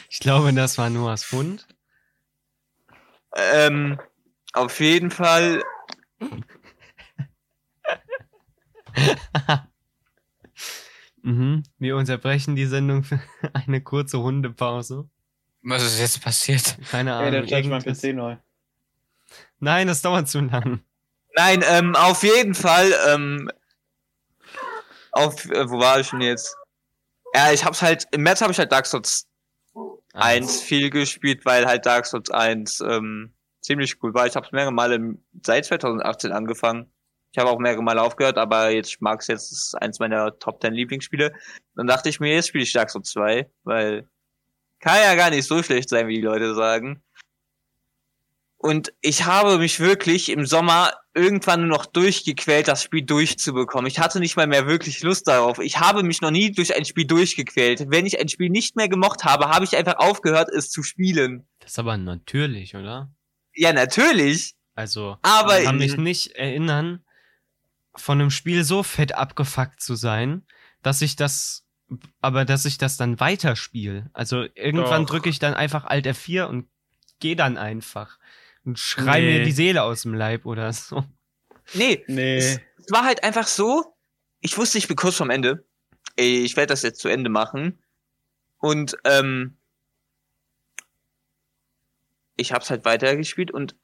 [0.10, 1.68] Ich glaube, das war Noahs Hund.
[3.36, 4.00] Ähm,
[4.54, 5.64] auf jeden Fall.
[11.22, 11.64] Mhm.
[11.78, 13.20] Wir unterbrechen die Sendung für
[13.54, 15.10] eine kurze Hundepause.
[15.62, 16.78] Was ist jetzt passiert?
[16.90, 17.46] Keine Ahnung.
[17.46, 18.38] irgendwas- neu.
[19.60, 20.82] Nein, das dauert zu lang.
[21.36, 23.52] Nein, ähm, auf jeden Fall, ähm,
[25.12, 26.56] auf, äh, wo war ich denn jetzt?
[27.34, 29.28] Ja, ich hab's halt, im März habe ich halt Dark Souls
[30.14, 34.26] 1 viel gespielt, weil halt Dark Souls 1 ähm, ziemlich cool war.
[34.26, 36.92] Ich hab's mehrere Male seit 2018 angefangen.
[37.32, 40.40] Ich habe auch mehrere Male aufgehört, aber jetzt ich mag's jetzt, das ist eins meiner
[40.40, 41.34] Top 10 Lieblingsspiele.
[41.76, 44.10] Dann dachte ich mir, jetzt spiele ich Dark Souls 2, weil
[44.80, 47.04] kann ja gar nicht so schlecht sein, wie die Leute sagen.
[48.58, 53.88] Und ich habe mich wirklich im Sommer irgendwann nur noch durchgequält, das Spiel durchzubekommen.
[53.88, 55.60] Ich hatte nicht mal mehr wirklich Lust darauf.
[55.60, 57.86] Ich habe mich noch nie durch ein Spiel durchgequält.
[57.90, 61.48] Wenn ich ein Spiel nicht mehr gemocht habe, habe ich einfach aufgehört, es zu spielen.
[61.60, 63.12] Das ist aber natürlich, oder?
[63.54, 64.56] Ja, natürlich.
[64.76, 67.04] Also, Aber ich kann mich nicht erinnern,
[67.96, 70.46] von einem Spiel so fett abgefuckt zu sein,
[70.84, 71.66] dass ich das,
[72.22, 74.10] aber dass ich das dann weiterspiele.
[74.14, 76.68] Also irgendwann drücke ich dann einfach Alt F4 und
[77.20, 78.20] gehe dann einfach
[78.68, 79.40] und schrei Nee.
[79.40, 81.04] mir die Seele aus dem Leib oder so.
[81.74, 82.38] nee, Nee.
[82.38, 83.96] Es, es war halt einfach so,
[84.42, 85.66] ich wusste, ich bin kurz vorm Ende.
[86.16, 87.82] Ich werde das jetzt zu Ende machen.
[88.60, 89.58] Und ähm,
[92.36, 93.76] ich hab's halt weitergespielt und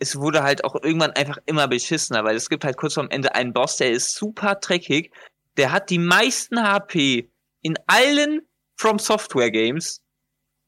[0.00, 3.34] es wurde halt auch irgendwann einfach immer beschissener, weil es gibt halt kurz vorm Ende
[3.34, 5.12] einen Boss, der ist super dreckig.
[5.56, 7.30] Der hat die meisten HP
[7.62, 8.42] in allen
[8.76, 10.02] From Software Games.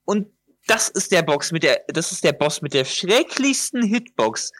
[0.04, 0.32] Und
[0.66, 4.52] das ist der Box mit der, das ist der Boss mit der schrecklichsten Hitbox.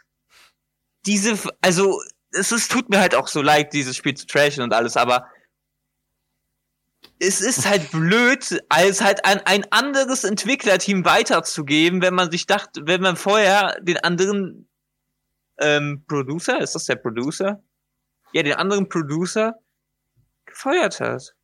[1.05, 4.73] Diese, also, es ist, tut mir halt auch so leid, dieses Spiel zu trashen und
[4.73, 5.27] alles, aber
[7.19, 12.81] es ist halt blöd, als halt an ein anderes Entwicklerteam weiterzugeben, wenn man sich dachte,
[12.85, 14.69] wenn man vorher den anderen
[15.59, 17.63] ähm, Producer, ist das der Producer?
[18.33, 19.55] Ja, den anderen Producer
[20.45, 21.35] gefeuert hat.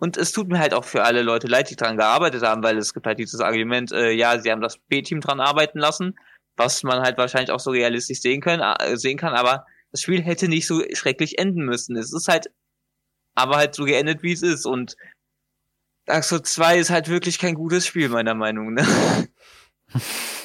[0.00, 2.78] Und es tut mir halt auch für alle Leute leid, die dran gearbeitet haben, weil
[2.78, 6.18] es gibt halt dieses Argument, äh, ja, sie haben das B-Team dran arbeiten lassen,
[6.56, 10.22] was man halt wahrscheinlich auch so realistisch sehen können, äh, sehen kann, aber das Spiel
[10.22, 11.96] hätte nicht so schrecklich enden müssen.
[11.96, 12.50] Es ist halt
[13.34, 14.64] aber halt so geendet, wie es ist.
[14.64, 14.96] Und
[16.06, 18.88] Dark Souls 2 ist halt wirklich kein gutes Spiel, meiner Meinung nach.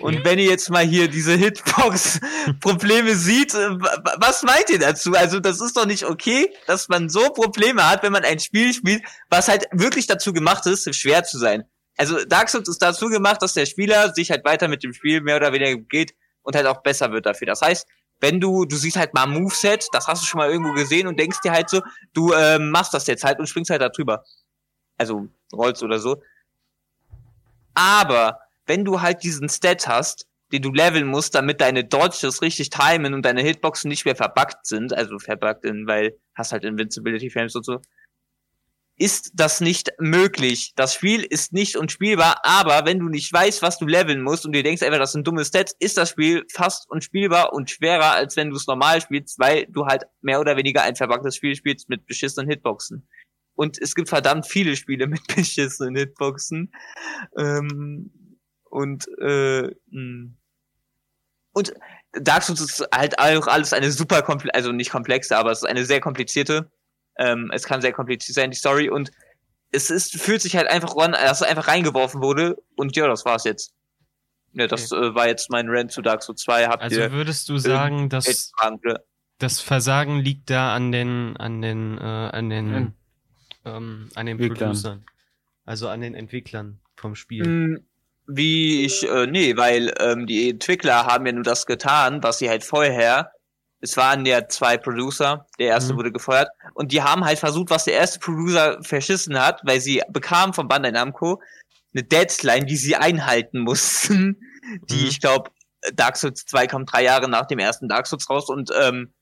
[0.00, 5.12] Und wenn ihr jetzt mal hier diese Hitbox-Probleme sieht, äh, wa- was meint ihr dazu?
[5.14, 8.72] Also das ist doch nicht okay, dass man so Probleme hat, wenn man ein Spiel
[8.72, 11.64] spielt, was halt wirklich dazu gemacht ist, schwer zu sein.
[11.96, 15.20] Also Dark Souls ist dazu gemacht, dass der Spieler sich halt weiter mit dem Spiel
[15.20, 17.46] mehr oder weniger geht und halt auch besser wird dafür.
[17.46, 17.86] Das heißt,
[18.20, 21.06] wenn du, du siehst halt mal ein Moveset, das hast du schon mal irgendwo gesehen
[21.06, 21.82] und denkst dir halt so,
[22.14, 24.24] du ähm, machst das jetzt halt und springst halt da drüber.
[24.96, 26.22] Also rollst oder so.
[27.74, 32.70] Aber wenn du halt diesen Stat hast, den du leveln musst, damit deine Dodges richtig
[32.70, 37.30] timen und deine Hitboxen nicht mehr verbuggt sind, also verbuggt in, weil hast halt Invincibility
[37.30, 37.80] Frames und so,
[38.98, 40.72] ist das nicht möglich.
[40.74, 44.52] Das Spiel ist nicht unspielbar, aber wenn du nicht weißt, was du leveln musst und
[44.52, 48.36] dir denkst einfach, das sind dumme Stats, ist das Spiel fast unspielbar und schwerer, als
[48.36, 51.88] wenn du es normal spielst, weil du halt mehr oder weniger ein verbuggtes Spiel spielst
[51.88, 53.06] mit beschissenen Hitboxen.
[53.54, 56.72] Und es gibt verdammt viele Spiele mit beschissenen Hitboxen.
[57.36, 58.10] Ähm,
[58.70, 60.30] und äh, mh.
[61.52, 61.74] und
[62.12, 65.68] Dark Souls ist halt auch alles eine super komplexe, also nicht komplexe, aber es ist
[65.68, 66.70] eine sehr komplizierte.
[67.18, 69.10] Ähm, es kann sehr kompliziert sein, die Story, und
[69.70, 73.24] es ist, fühlt sich halt einfach an, dass es einfach reingeworfen wurde, und ja, das
[73.24, 73.74] war's jetzt.
[74.54, 76.68] Ja, das äh, war jetzt mein Rant zu Dark Souls 2.
[76.68, 78.52] Habt Also ihr würdest du sagen, dass
[79.38, 82.92] das Versagen liegt da an den, an den, äh, an den, Hm.
[83.66, 84.72] ähm, an den Entwicklern.
[84.72, 85.04] Producern.
[85.64, 87.84] Also an den Entwicklern vom Spiel.
[88.30, 92.50] Wie ich, äh, nee, weil ähm, die Entwickler haben ja nur das getan, was sie
[92.50, 93.32] halt vorher,
[93.80, 95.98] es waren ja zwei Producer, der erste Mhm.
[95.98, 100.02] wurde gefeuert, und die haben halt versucht, was der erste Producer verschissen hat, weil sie
[100.10, 101.40] bekamen von Bandai Namco
[101.94, 104.38] eine Deadline, die sie einhalten mussten,
[104.90, 105.06] die, Mhm.
[105.08, 105.50] ich glaube,
[105.94, 109.14] Dark Souls 2 kommt drei Jahre nach dem ersten Dark Souls raus und ähm,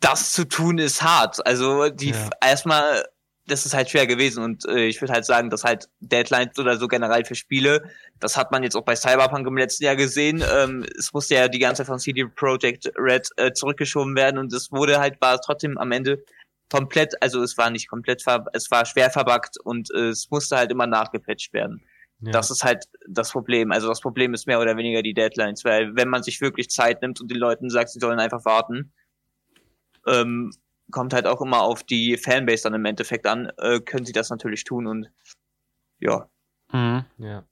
[0.00, 1.46] das zu tun ist hart.
[1.46, 2.30] Also die Ja.
[2.42, 3.04] erstmal,
[3.50, 6.76] das ist halt schwer gewesen und äh, ich würde halt sagen, dass halt Deadlines oder
[6.76, 7.82] so generell für Spiele,
[8.18, 10.42] das hat man jetzt auch bei Cyberpunk im letzten Jahr gesehen.
[10.54, 14.52] Ähm, es musste ja die ganze Zeit von CD Projekt Red äh, zurückgeschoben werden und
[14.52, 16.24] es wurde halt, war trotzdem am Ende
[16.70, 20.70] komplett, also es war nicht komplett, es war schwer verbuggt und äh, es musste halt
[20.70, 21.82] immer nachgepatcht werden.
[22.20, 22.32] Ja.
[22.32, 23.72] Das ist halt das Problem.
[23.72, 27.02] Also das Problem ist mehr oder weniger die Deadlines, weil wenn man sich wirklich Zeit
[27.02, 28.92] nimmt und den Leuten sagt, sie sollen einfach warten,
[30.06, 30.52] ähm,
[30.90, 34.30] kommt halt auch immer auf die Fanbase dann im Endeffekt an, äh, können sie das
[34.30, 35.10] natürlich tun und
[35.98, 36.28] ja,
[36.72, 37.04] Mhm.
[37.18, 37.44] ja.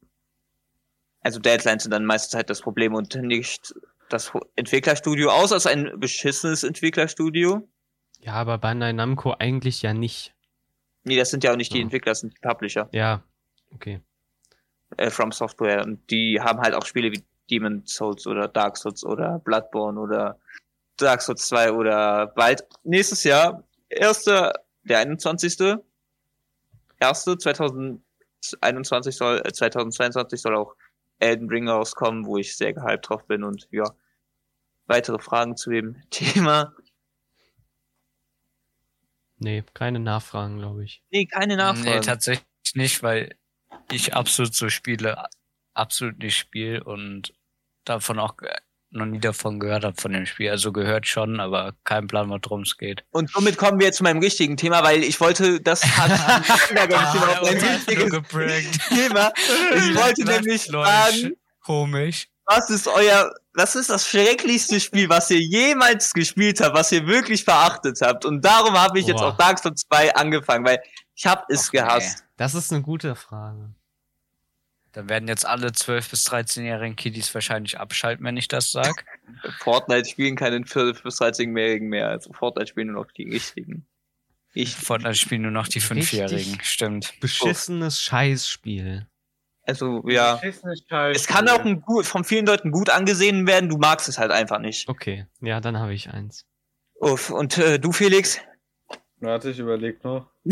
[1.20, 3.74] also Deadlines sind dann meistens halt das Problem und nicht
[4.09, 7.68] das Entwicklerstudio, außer es ist ein beschissenes Entwicklerstudio.
[8.20, 10.35] ja, aber Bandai Namco eigentlich ja nicht.
[11.05, 11.81] Nee, das sind ja auch nicht die.
[11.81, 13.22] Entwickler, das sind die Publisher Ja,
[13.74, 14.01] okay.
[14.96, 19.05] äh, from Software und die haben halt auch Spiele wie Demon Souls oder Dark Souls
[19.05, 20.38] oder Bloodborne oder
[20.99, 25.79] Dark Souls 2 oder bald nächstes Jahr, erster, der 21.
[27.01, 30.75] Erste 2021 soll, äh, 2022 soll auch
[31.21, 33.85] Elden Ring rauskommen, wo ich sehr gehypt drauf bin und ja,
[34.87, 36.75] weitere Fragen zu dem Thema.
[39.39, 41.03] Nee, keine Nachfragen, glaube ich.
[41.11, 42.03] Nee, keine Nee, Nachfragen.
[42.03, 43.37] tatsächlich nicht, weil
[43.93, 45.29] ich absolut so Spiele
[45.75, 47.33] absolut nicht spiele und
[47.85, 48.53] davon auch ge-
[48.90, 50.51] noch nie davon gehört habe von dem Spiel.
[50.51, 53.05] Also gehört schon, aber kein Plan, worum es geht.
[53.11, 56.42] und somit kommen wir jetzt zu meinem richtigen Thema, weil ich wollte, das hat Ah,
[57.44, 59.33] ein richtiges Thema.
[59.77, 62.29] Ich wollte nämlich fragen, Komisch.
[62.46, 67.07] was ist euer, was ist das schrecklichste Spiel, was ihr jemals gespielt habt, was ihr
[67.07, 68.24] wirklich verachtet habt?
[68.24, 69.33] Und darum habe ich jetzt Boah.
[69.33, 70.81] auch Dark Souls 2 angefangen, weil
[71.14, 71.81] ich habe es nee.
[71.81, 72.24] gehasst.
[72.37, 73.74] Das ist eine gute Frage.
[74.99, 79.05] Dann werden jetzt alle 12- bis 13-jährigen Kiddies wahrscheinlich abschalten, wenn ich das sag.
[79.61, 83.87] Fortnite spielen keine 12 bis 13-Jährigen mehr, also Fortnite spielen nur noch die richtigen.
[84.55, 85.87] Ich, Fortnite spielen nur noch die Richtig.
[85.87, 86.59] Fünfjährigen.
[86.65, 87.15] Stimmt.
[87.21, 89.07] Beschissenes Scheißspiel.
[89.63, 90.41] also ja.
[90.43, 94.59] Es kann auch ein von vielen Leuten gut angesehen werden, du magst es halt einfach
[94.59, 94.89] nicht.
[94.89, 96.45] Okay, ja, dann habe ich eins.
[96.95, 98.41] Uff, und äh, du, Felix?
[99.21, 100.27] Warte, ich überleg noch.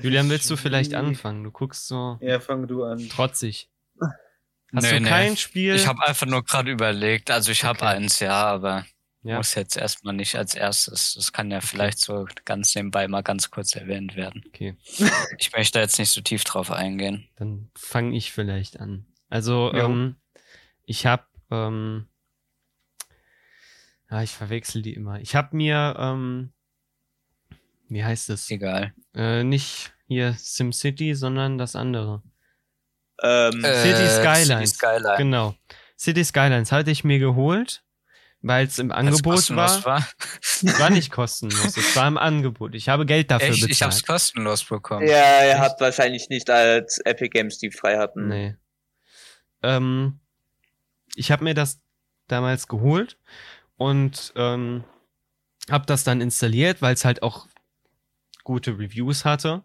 [0.00, 1.44] Julian, willst du vielleicht anfangen?
[1.44, 3.08] Du guckst so Ja, fang du an.
[3.08, 3.70] trotzig.
[4.00, 5.08] Hast Nee, du nee.
[5.08, 5.74] kein Spiel?
[5.74, 7.30] Ich habe einfach nur gerade überlegt.
[7.30, 7.96] Also ich habe Okay.
[7.96, 8.86] eins, ja, aber
[9.22, 9.36] ja.
[9.36, 11.12] muss jetzt erstmal nicht als erstes.
[11.14, 14.42] Das kann ja vielleicht so ganz nebenbei mal ganz kurz erwähnt werden.
[14.48, 14.74] Okay,
[15.38, 17.28] Ich möchte jetzt nicht so tief drauf eingehen.
[17.36, 19.04] dann fange ich vielleicht an.
[19.28, 20.16] Also, ähm,
[20.84, 22.08] ich habe, ähm,
[24.10, 25.20] ja, ich verwechsel die immer.
[25.20, 26.52] Ich habe mir, ähm,
[27.92, 28.50] wie heißt es?
[28.50, 28.92] Egal.
[29.14, 32.22] Äh, nicht hier SimCity, sondern das andere.
[33.22, 34.48] Ähm, City Skylines.
[34.48, 35.16] City Skyline.
[35.16, 35.54] Genau.
[35.98, 37.84] City Skylines hatte ich mir geholt
[38.42, 40.00] weil es im Angebot kostenlos war.
[40.00, 40.08] war.
[40.40, 42.74] Es war nicht kostenlos, es war im Angebot.
[42.74, 43.68] Ich habe Geld dafür Echt?
[43.68, 44.06] Ich hab's bezahlt.
[44.06, 45.06] kostenlos bekommen.
[45.06, 45.58] Ja, ihr Echt?
[45.60, 48.28] habt wahrscheinlich nicht als Epic Games die frei hatten.
[48.28, 48.56] Nee.
[49.62, 50.20] Ähm,
[51.14, 51.80] ich habe mir das
[52.26, 53.16] damals geholt
[53.76, 54.84] und ähm,
[55.70, 57.46] habe das dann installiert, weil es halt auch
[58.44, 59.64] gute Reviews hatte.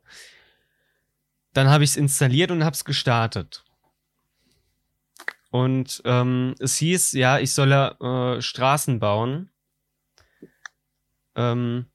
[1.54, 3.64] Dann habe ich es installiert und habe es gestartet.
[5.50, 9.50] Und ähm, es hieß, ja, ich solle äh, Straßen bauen,
[11.36, 11.86] ähm,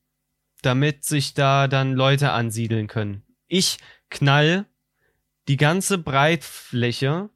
[0.63, 3.23] damit sich da dann Leute ansiedeln können.
[3.49, 4.67] Ich knall
[5.49, 7.29] die ganze Breitfläche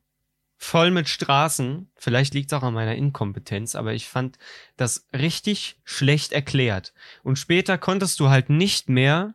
[0.59, 1.91] voll mit Straßen.
[1.97, 4.39] Vielleicht liegt es auch an meiner Inkompetenz, aber ich fand
[4.77, 6.95] das richtig schlecht erklärt.
[7.23, 9.35] Und später konntest du halt nicht mehr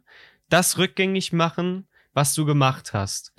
[0.50, 3.34] das rückgängig machen, was du gemacht hast.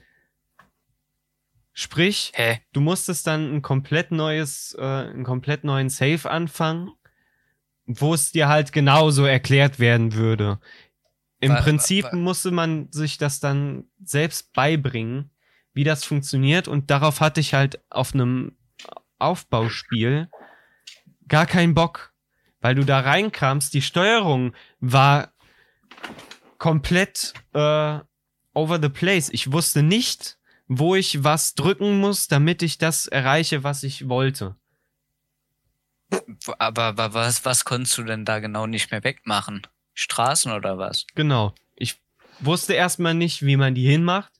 [1.74, 2.60] Sprich, Hä?
[2.72, 6.90] du musstest dann ein komplett neues, äh, einen komplett neuen Save anfangen,
[7.86, 10.60] wo es dir halt genauso erklärt werden würde.
[11.40, 15.30] Im Wa- wa- Prinzip wa- musste man sich das dann selbst beibringen,
[15.74, 18.56] wie das funktioniert und darauf hatte ich halt auf einem
[19.18, 20.28] Aufbauspiel
[21.28, 22.12] gar keinen Bock,
[22.60, 25.32] weil du da reinkamst, die Steuerung war
[26.58, 27.98] komplett äh,
[28.54, 29.30] over the place.
[29.30, 34.56] Ich wusste nicht, wo ich was drücken muss, damit ich das erreiche, was ich wollte.
[36.58, 39.66] Aber, aber was, was konntest du denn da genau nicht mehr wegmachen?
[39.94, 41.06] Straßen oder was?
[41.14, 41.54] Genau.
[41.74, 42.00] Ich
[42.40, 44.31] wusste erstmal nicht, wie man die hinmacht.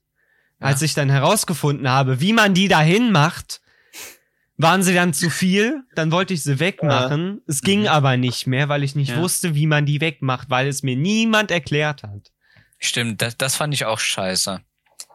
[0.62, 0.68] Ja.
[0.68, 3.61] Als ich dann herausgefunden habe, wie man die da hinmacht,
[4.57, 5.83] waren sie dann zu viel.
[5.94, 7.42] Dann wollte ich sie wegmachen.
[7.46, 7.87] Es ging Mhm.
[7.88, 9.16] aber nicht mehr, weil ich nicht Ja.
[9.18, 12.31] wusste, wie man die wegmacht, weil es mir niemand erklärt hat.
[12.79, 14.61] Stimmt, das, das fand ich auch scheiße.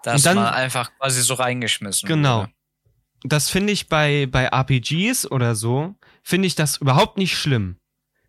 [0.04, 2.08] Da Und hast dann- man einfach quasi so reingeschmissen.
[2.08, 2.42] Genau.
[2.42, 2.52] wurde.
[3.24, 7.78] Das finde ich bei, bei RPGs oder so, finde ich das überhaupt nicht schlimm.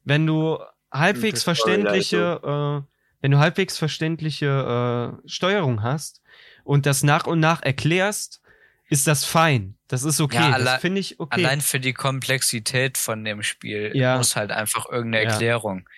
[0.04, 0.58] Wenn du
[0.92, 6.22] halbwegs verständliche, äh, wenn du halbwegs verständliche äh, Steuerung hast
[6.68, 8.42] und das nach und nach erklärst,
[8.90, 9.76] ist das fein.
[9.88, 10.36] Das ist okay.
[10.50, 11.42] Ja, das finde ich okay.
[11.42, 14.18] Allein für die Komplexität von dem Spiel Ja.
[14.18, 15.30] muss halt einfach irgendeine Ja.
[15.30, 15.88] Erklärung.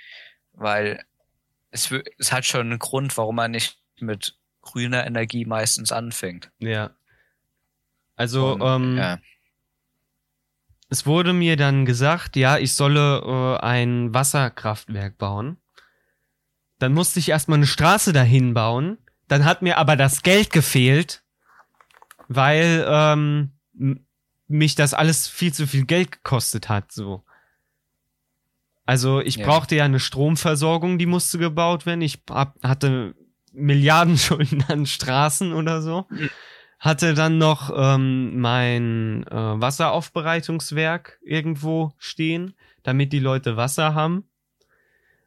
[0.52, 1.04] Weil
[1.72, 6.50] es, es hat schon einen Grund, warum man nicht mit grüner Energie meistens anfängt.
[6.58, 6.90] ja.
[8.16, 9.18] Also, Und, ähm, ja.
[10.90, 13.22] es wurde mir dann gesagt, ja, ich solle
[13.60, 15.56] äh, ein Wasserkraftwerk bauen.
[16.78, 18.98] Dann musste ich erstmal eine Straße dahin bauen.
[19.30, 21.22] Dann hat mir aber das Geld gefehlt,
[22.26, 23.52] weil ähm,
[24.48, 26.90] mich das alles viel zu viel Geld gekostet hat.
[26.90, 27.22] So.
[28.86, 29.46] Also ich Ja.
[29.46, 32.02] brauchte ja eine Stromversorgung, die musste gebaut werden.
[32.02, 33.14] Ich hab, hatte
[33.52, 36.08] Milliarden Schulden an Straßen oder so.
[36.80, 44.24] Hatte dann noch ähm, mein äh, Wasseraufbereitungswerk irgendwo stehen, damit die Leute Wasser haben.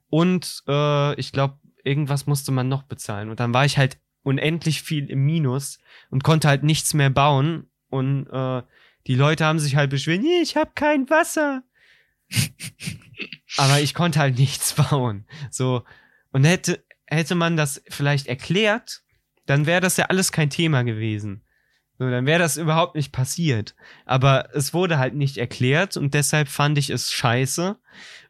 [0.10, 3.30] Und äh, ich glaube, irgendwas musste man noch bezahlen.
[3.30, 7.70] Und dann war ich halt unendlich viel im Minus und konnte halt nichts mehr bauen.
[7.90, 8.64] Und äh,
[9.08, 11.64] die Leute haben sich halt beschwert, ich habe kein Wasser.
[13.58, 15.28] Aber ich konnte halt nichts bauen.
[15.52, 15.84] So.
[16.32, 19.04] Und hätte, hätte man das vielleicht erklärt,
[19.46, 21.44] dann wäre das ja alles kein Thema gewesen.
[22.00, 23.76] So, dann wäre das überhaupt nicht passiert.
[24.06, 27.78] Aber es wurde halt nicht erklärt und deshalb fand ich es scheiße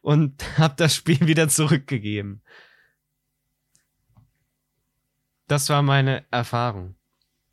[0.02, 2.42] und habe das Spiel wieder zurückgegeben.
[5.46, 6.94] Das war meine Erfahrung.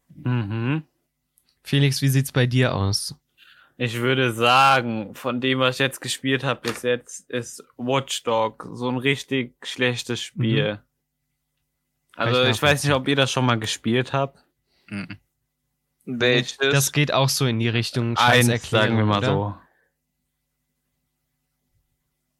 [0.09, 0.83] Mhm.
[1.63, 3.15] Felix, wie sieht's bei dir aus?
[3.77, 8.67] Ich würde sagen, von dem, was ich jetzt gespielt habe bis jetzt, ist Watch Dog
[8.73, 10.79] so ein richtig schlechtes Spiel.
[12.15, 14.37] Also Kann ich ich weiß nicht, ob ihr das schon mal gespielt habt.
[14.87, 15.17] Mhm.
[16.05, 16.57] Welches?
[16.57, 19.27] Das geht auch so in die Richtung Eins, sagen wir mal oder?
[19.27, 19.55] so.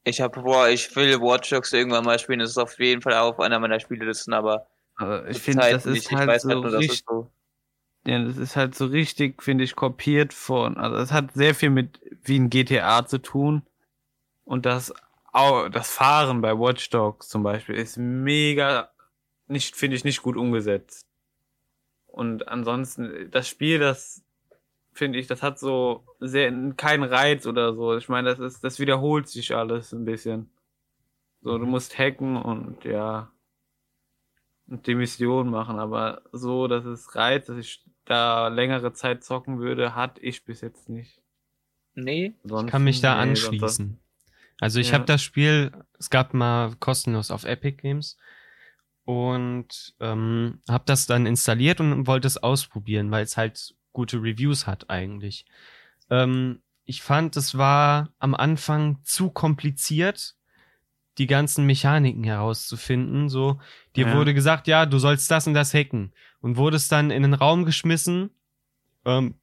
[0.04, 2.40] ich habe, boah, ich will Watch Dogs irgendwann mal spielen.
[2.40, 4.68] Das ist auf jeden Fall auf einer meiner Spielelisten, aber
[5.02, 5.98] Also ich finde, das nicht.
[5.98, 7.32] ist ich halt so halt nur, richtig, so.
[8.06, 11.70] ja, das ist halt so richtig, finde ich, kopiert von, also es hat sehr viel
[11.70, 13.64] mit wie ein GTA zu tun.
[14.44, 14.94] Und das,
[15.34, 18.92] das Fahren bei Watch Dogs zum Beispiel ist mega,
[19.48, 21.06] nicht, finde ich, nicht gut umgesetzt.
[22.08, 24.24] Und ansonsten, das Spiel, das
[24.94, 27.96] finde ich, das hat so sehr keinen Reiz oder so.
[27.96, 30.50] Ich meine, das ist, das wiederholt sich alles ein bisschen.
[31.42, 33.32] So, du musst hacken und ja,
[34.72, 39.96] die Mission machen, aber so, dass es reizt, dass ich da längere Zeit zocken würde,
[39.96, 41.22] hatte ich bis jetzt nicht.
[41.94, 42.34] Nee.
[42.44, 44.00] Ich kann mich da Nee, sonst- anschließen.
[44.60, 44.94] Also ich Ja.
[44.94, 48.18] habe das Spiel, es gab mal kostenlos auf Epic Games
[49.06, 54.68] und ähm, habe das dann installiert und wollte es ausprobieren, weil es halt gute Reviews
[54.68, 55.46] hat eigentlich.
[56.10, 60.36] Ähm, ich fand, es war am Anfang zu kompliziert,
[61.18, 63.30] die ganzen Mechaniken herauszufinden.
[63.30, 63.60] So,
[63.96, 64.16] dir Ja.
[64.16, 66.14] wurde gesagt, ja, du sollst das und das hacken.
[66.42, 68.32] Und wurdest dann in den Raum geschmissen,
[69.06, 69.36] ähm,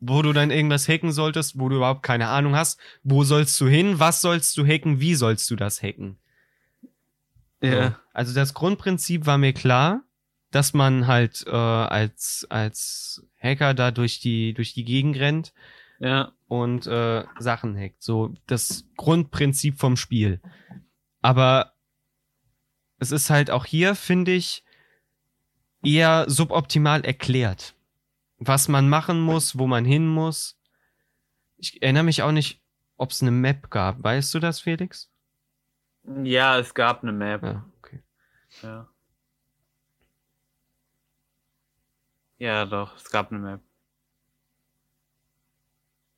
[0.00, 2.78] wo du dann irgendwas hacken solltest, wo du überhaupt keine Ahnung hast.
[3.02, 3.98] Wo sollst du hin?
[3.98, 5.00] Was sollst du hacken?
[5.00, 6.18] Wie sollst du das hacken?
[7.62, 7.92] So.
[8.12, 10.02] Also das Grundprinzip war mir klar,
[10.50, 15.52] dass man halt äh, als als Hacker da durch die durch die Gegend rennt
[15.98, 16.32] Ja.
[16.48, 18.02] und äh, Sachen hackt.
[18.02, 20.40] So das Grundprinzip vom Spiel.
[21.26, 21.74] Aber
[23.00, 24.62] es ist halt auch hier, finde ich,
[25.82, 27.74] eher suboptimal erklärt,
[28.38, 30.56] was man machen muss, wo man hin muss.
[31.56, 32.62] Ich erinnere mich auch nicht,
[32.96, 34.04] ob es eine Map gab.
[34.04, 35.10] Weißt du das, Felix?
[36.22, 37.42] Ja, es gab eine Map.
[37.42, 38.04] Ja, okay.
[38.62, 38.88] Ja.
[42.38, 43.60] Ja, doch, es gab eine Map.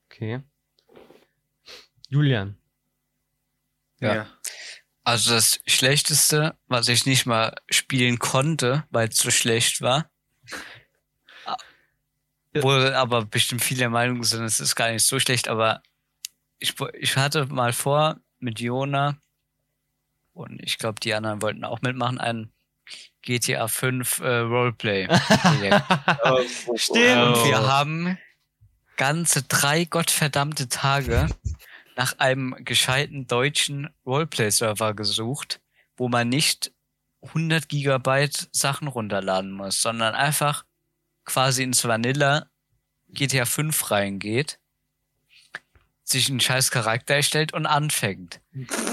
[0.05, 0.43] Okay.
[2.11, 2.59] Julian.
[4.01, 4.27] Ja.
[5.09, 10.11] Also das Schlechteste, was ich nicht mal spielen konnte, weil es so schlecht war.
[12.55, 15.83] Wohl aber bestimmt viele der Meinung sind, es ist gar nicht so schlecht, aber
[16.59, 19.17] ich, wo- ich hatte mal vor mit Jona
[20.35, 22.53] und ich glaube, die anderen wollten auch mitmachen, ein
[23.23, 25.09] GTA 5 äh, Roleplay.
[26.77, 27.27] Stimmt.
[27.39, 28.19] Und wir haben
[28.97, 31.29] ganze drei gottverdammte Tage
[31.99, 35.61] nach einem gescheiten deutschen Roleplay-Server gesucht,
[35.97, 36.73] wo man nicht
[37.23, 40.65] 100 Gigabyte Sachen runterladen muss, sondern einfach
[41.25, 42.47] quasi ins Vanilla
[43.09, 44.61] GTA 5 reingeht,
[46.05, 48.41] sich einen scheiß Charakter erstellt und anfängt.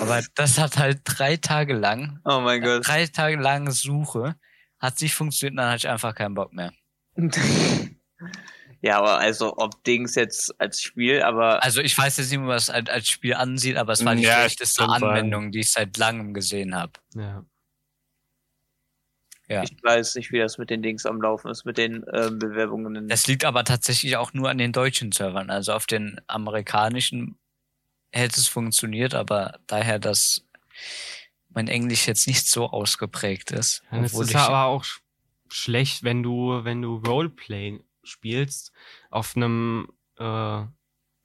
[0.02, 2.88] Aber das hat halt drei Tage lang, Oh mein Gott.
[2.88, 4.36] drei Tage lange Suche,
[4.80, 6.74] hat nicht funktioniert und dann hatte ich einfach keinen Bock mehr.
[8.82, 12.44] ja, aber also ob Dings jetzt als Spiel, aber Also ich weiß jetzt nicht, wie
[12.46, 14.84] man es als, als Spiel ansieht, aber es war die Ja, schlechteste.
[14.88, 16.94] Anwendung, die ich seit langem gesehen habe.
[17.16, 17.44] Ja.
[19.48, 19.62] Ja.
[19.62, 23.08] ich weiß nicht, wie das mit den Dings am Laufen ist, mit den ähm, Bewerbungen.
[23.08, 25.52] Das liegt aber tatsächlich auch nur an den deutschen Servern.
[25.52, 27.38] Also auf den amerikanischen
[28.12, 30.44] hätte es funktioniert, aber daher, dass
[31.50, 33.84] mein Englisch jetzt nicht so ausgeprägt ist.
[33.92, 35.02] Ja, Es ist ich- aber auch sch
[35.48, 38.72] schlecht, wenn du, wenn du Roleplay spielst
[39.10, 39.88] auf einem,
[40.18, 40.24] äh,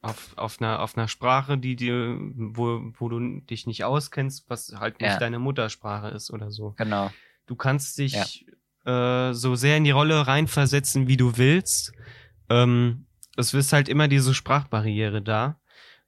[0.02, 4.74] auf, auf einer, auf einer Sprache, die dir, wo, wo du dich nicht auskennst, was
[4.78, 5.18] halt nicht Ja.
[5.18, 6.74] deine Muttersprache ist oder so.
[6.78, 7.12] Genau.
[7.46, 8.46] Du kannst dich
[8.86, 11.92] äh, so sehr in die Rolle reinversetzen, wie du willst.
[12.48, 13.06] Ähm,
[13.36, 15.60] es ist halt immer diese Sprachbarriere da,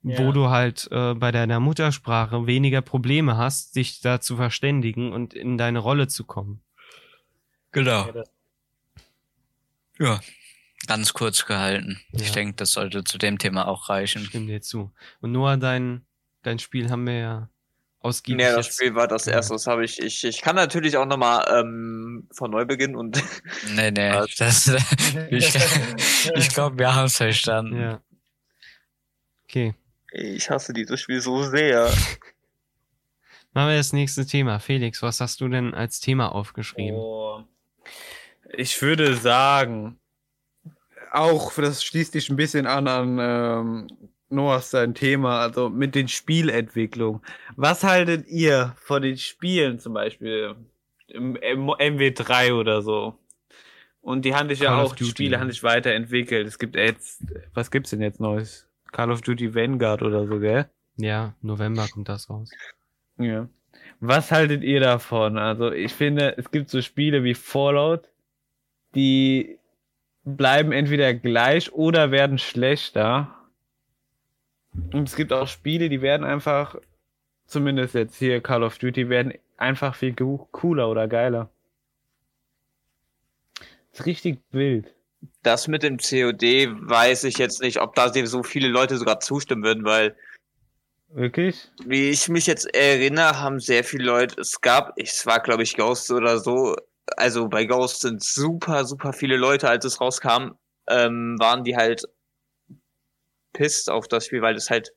[0.03, 0.19] Ja.
[0.19, 5.35] wo du halt äh, bei deiner Muttersprache weniger Probleme hast, dich da zu verständigen und
[5.35, 6.63] in deine Rolle zu kommen.
[7.73, 8.07] Genau.
[8.07, 8.25] Ja,
[9.99, 10.21] Ja.
[10.87, 12.01] Ganz kurz gehalten.
[12.13, 12.33] Ich Ja.
[12.35, 14.25] denke, das sollte zu dem Thema auch reichen.
[14.25, 14.93] Stimme dir zu.
[15.21, 16.05] Und Noah, dein,
[16.43, 17.49] dein Spiel haben wir ja
[18.01, 18.75] ausgiebig Ja, das.
[18.75, 20.25] Spiel war das erste, das habe ich, ich.
[20.25, 23.23] Ich kann natürlich auch nochmal ähm, von neu beginnen und
[23.75, 24.11] Nee, nee.
[24.13, 24.35] Was?
[24.37, 24.67] Das,
[25.31, 25.55] ich
[26.35, 27.81] ich glaube, wir haben es verstanden.
[27.81, 28.03] Ja.
[29.45, 29.75] Okay.
[30.13, 31.87] ich hasse dieses Spiel so sehr.
[33.55, 34.59] Machen wir das nächste Thema.
[34.59, 36.97] Felix, was hast du denn als Thema aufgeschrieben?
[36.97, 37.45] Oh.
[38.55, 39.99] Ich würde sagen,
[41.13, 43.87] auch das schließt sich ein bisschen an an ähm,
[44.33, 47.21] Noahs sein Thema, also mit den Spielentwicklungen.
[47.57, 50.57] Was haltet ihr von den Spielen zum Beispiel
[51.09, 53.19] im, im MW3 oder so?
[54.01, 56.49] Und die haben sich ja auch, die Spiele haben sich weiterentwickelt.
[56.49, 57.23] Es gibt jetzt,
[57.55, 58.67] was gibt's denn jetzt Neues?
[58.91, 60.69] Call of Duty Vanguard oder so, gell?
[60.97, 62.51] Ja, November kommt das raus.
[63.19, 63.49] Ja.
[64.01, 65.39] Was haltet ihr davon?
[65.39, 68.09] Also ich finde, es gibt so Spiele wie Fallout,
[68.95, 69.59] die
[70.25, 73.35] bleiben entweder gleich oder werden schlechter.
[74.93, 76.77] Und es gibt auch Spiele, die werden einfach,
[77.47, 81.51] zumindest jetzt hier Call of Duty, werden einfach viel co- cooler oder geiler.
[83.93, 84.95] ist richtig wild.
[85.43, 89.63] Das mit dem COD weiß ich jetzt nicht, ob da so viele Leute sogar zustimmen
[89.63, 90.17] würden, weil
[91.15, 91.71] Wirklich?
[91.85, 95.77] Wie ich mich jetzt erinnere, haben sehr viele Leute, es gab, es war glaube ich
[95.77, 96.75] Ghost oder so,
[97.17, 100.53] also bei Ghost sind super, super viele Leute, als es rauskam,
[100.89, 102.05] ähm, waren die halt
[103.53, 104.93] pisst auf das Spiel, weil das halt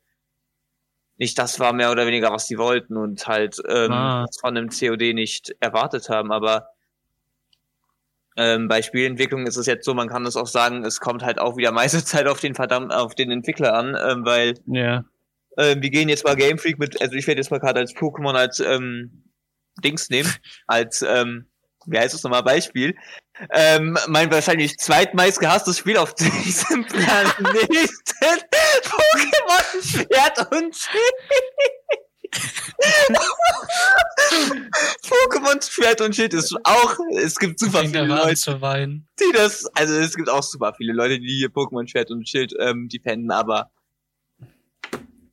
[1.18, 4.26] nicht das war mehr oder weniger, was die wollten und halt ähm, Ah.
[4.39, 6.68] von einem COD nicht erwartet haben, aber
[8.38, 11.39] ähm, bei Spielentwicklung ist es jetzt so, man kann es auch sagen, es kommt halt
[11.39, 15.06] auch wieder meiste Zeit auf den verdammt, auf den Entwickler an, ähm, weil Ja.
[15.58, 17.93] ähm, wir gehen jetzt mal Game Freak mit, also ich werde jetzt mal gerade als
[17.95, 19.24] Pokémon als ähm,
[19.84, 20.30] Dings nehmen,
[20.68, 21.47] als ähm,
[21.88, 22.95] wie heißt das nochmal, Beispiel,
[23.51, 27.45] ähm, mein wahrscheinlich zweitmeist gehasstes Spiel auf diesem Planeten,
[28.83, 31.13] Pokémon Schwert und Schild.
[35.03, 39.93] Pokémon Schwert und Schild ist auch, es gibt super Fängt viele Leute, die das, also
[39.95, 43.71] es gibt auch super viele Leute, die hier Pokémon Schwert und Schild ähm, defenden, aber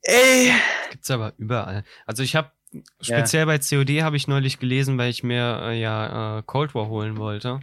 [0.03, 0.53] ey,
[0.91, 1.85] Gibt's aber überall.
[2.07, 2.53] Also ich habe
[3.01, 6.89] speziell bei COD habe ich neulich gelesen, weil ich mir äh, ja äh, Cold War
[6.89, 7.61] holen wollte.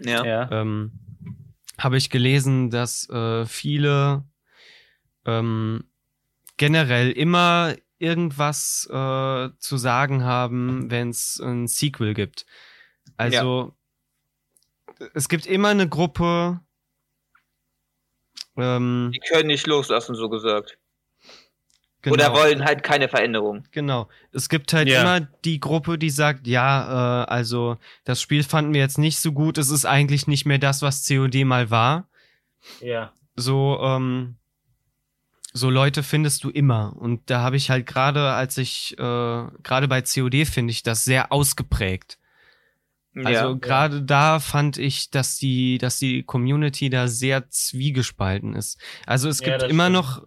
[0.00, 0.50] ja, Ja.
[0.50, 0.92] ähm,
[1.78, 4.24] habe ich gelesen, dass äh, viele
[5.24, 5.84] ähm,
[6.56, 12.46] generell immer irgendwas äh, zu sagen haben, wenn es ein Sequel gibt.
[13.16, 13.74] Also
[15.14, 16.60] es gibt immer eine Gruppe.
[18.56, 20.78] Ähm, die können nicht loslassen, so gesagt.
[22.02, 23.64] Genau, Oder wollen halt keine Veränderung.
[23.70, 24.08] Genau.
[24.32, 25.00] Es gibt halt Ja.
[25.00, 29.32] immer die Gruppe, die sagt, ja, äh, also das Spiel fanden wir jetzt nicht so
[29.32, 29.58] gut.
[29.58, 32.08] Es ist eigentlich nicht mehr das, was COD mal war.
[32.80, 33.12] Ja.
[33.36, 34.36] so ähm,
[35.52, 39.02] so Leute findest du immer und da habe ich halt gerade als ich äh,
[39.62, 42.18] gerade bei COD finde ich das sehr ausgeprägt
[43.14, 43.52] also ja.
[43.54, 49.40] gerade da fand ich dass die dass die Community da sehr zwiegespalten ist also es
[49.40, 49.94] Ja, gibt das immer stimmt.
[49.94, 50.26] noch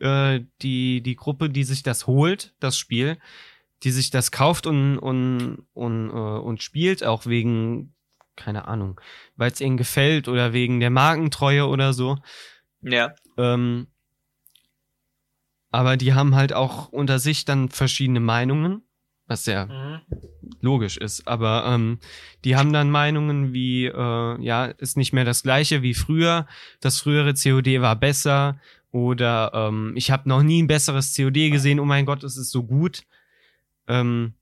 [0.00, 3.18] äh, die die Gruppe die sich das holt das Spiel
[3.82, 7.94] die sich das kauft und und und, äh, und spielt auch wegen
[8.36, 9.00] keine Ahnung
[9.36, 12.18] weil es ihnen gefällt oder wegen der Markentreue oder so
[12.82, 13.14] ja.
[13.38, 13.88] ähm,
[15.70, 18.82] aber die haben halt auch unter sich dann verschiedene Meinungen,
[19.26, 20.00] was ja Mhm.
[20.60, 21.28] logisch ist.
[21.28, 21.98] Aber ähm,
[22.44, 26.46] die haben dann Meinungen wie, äh, ja, ist nicht mehr das gleiche wie früher.
[26.80, 28.58] Das frühere COD war besser.
[28.92, 31.80] Oder ähm, ich habe noch nie ein besseres COD gesehen.
[31.80, 33.02] Oh mein Gott, es ist so gut.
[33.88, 34.34] Ähm,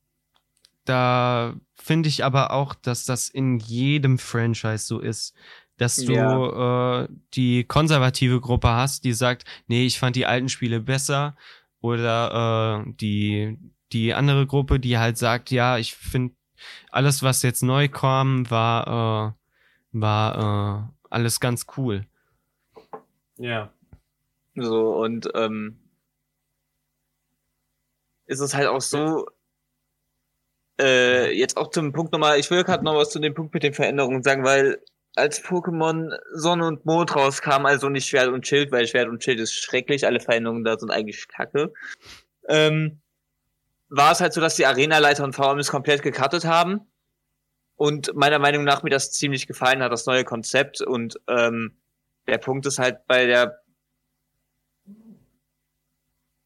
[0.85, 5.35] da finde ich aber auch, dass das in jedem Franchise so ist.
[5.77, 10.81] Dass du äh, die konservative Gruppe hast, die sagt, nee, ich fand die alten Spiele
[10.81, 11.37] besser.
[11.81, 13.59] Oder äh, die,
[13.93, 16.35] die andere Gruppe, die halt sagt, ja, ich finde
[16.91, 19.35] alles, was jetzt neu kam, war,
[19.93, 22.07] äh, war äh, alles ganz cool.
[23.37, 23.73] Ja.
[24.57, 25.81] So, und ähm,
[28.27, 29.27] ist es halt auch so,
[30.81, 33.63] äh, jetzt auch zum Punkt nochmal, ich will gerade noch was zu dem Punkt mit
[33.63, 34.83] den Veränderungen sagen, weil
[35.17, 39.41] als Pokémon Sonne und Mond rauskam, also nicht Schwert und Schild, weil Schwert und Schild
[39.41, 41.73] ist schrecklich, alle Veränderungen da sind eigentlich kacke,
[42.49, 43.01] ähm,
[43.89, 46.81] war es halt so, dass die Arenaleiter und VMs komplett gecuttet haben.
[47.77, 50.81] Und meiner Meinung nach mir das ziemlich gefallen hat, das neue Konzept.
[50.81, 51.77] Und ähm,
[52.27, 53.64] der Punkt ist halt bei der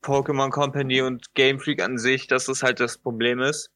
[0.03, 3.71] Pokémon Company und Game Freak an sich, dass das halt das Problem ist,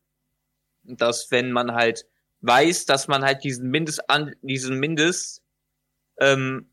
[0.85, 2.07] dass wenn man halt
[2.41, 5.43] weiß, dass man halt diesen Mindest an diesen Mindest
[6.21, 6.69] ähm,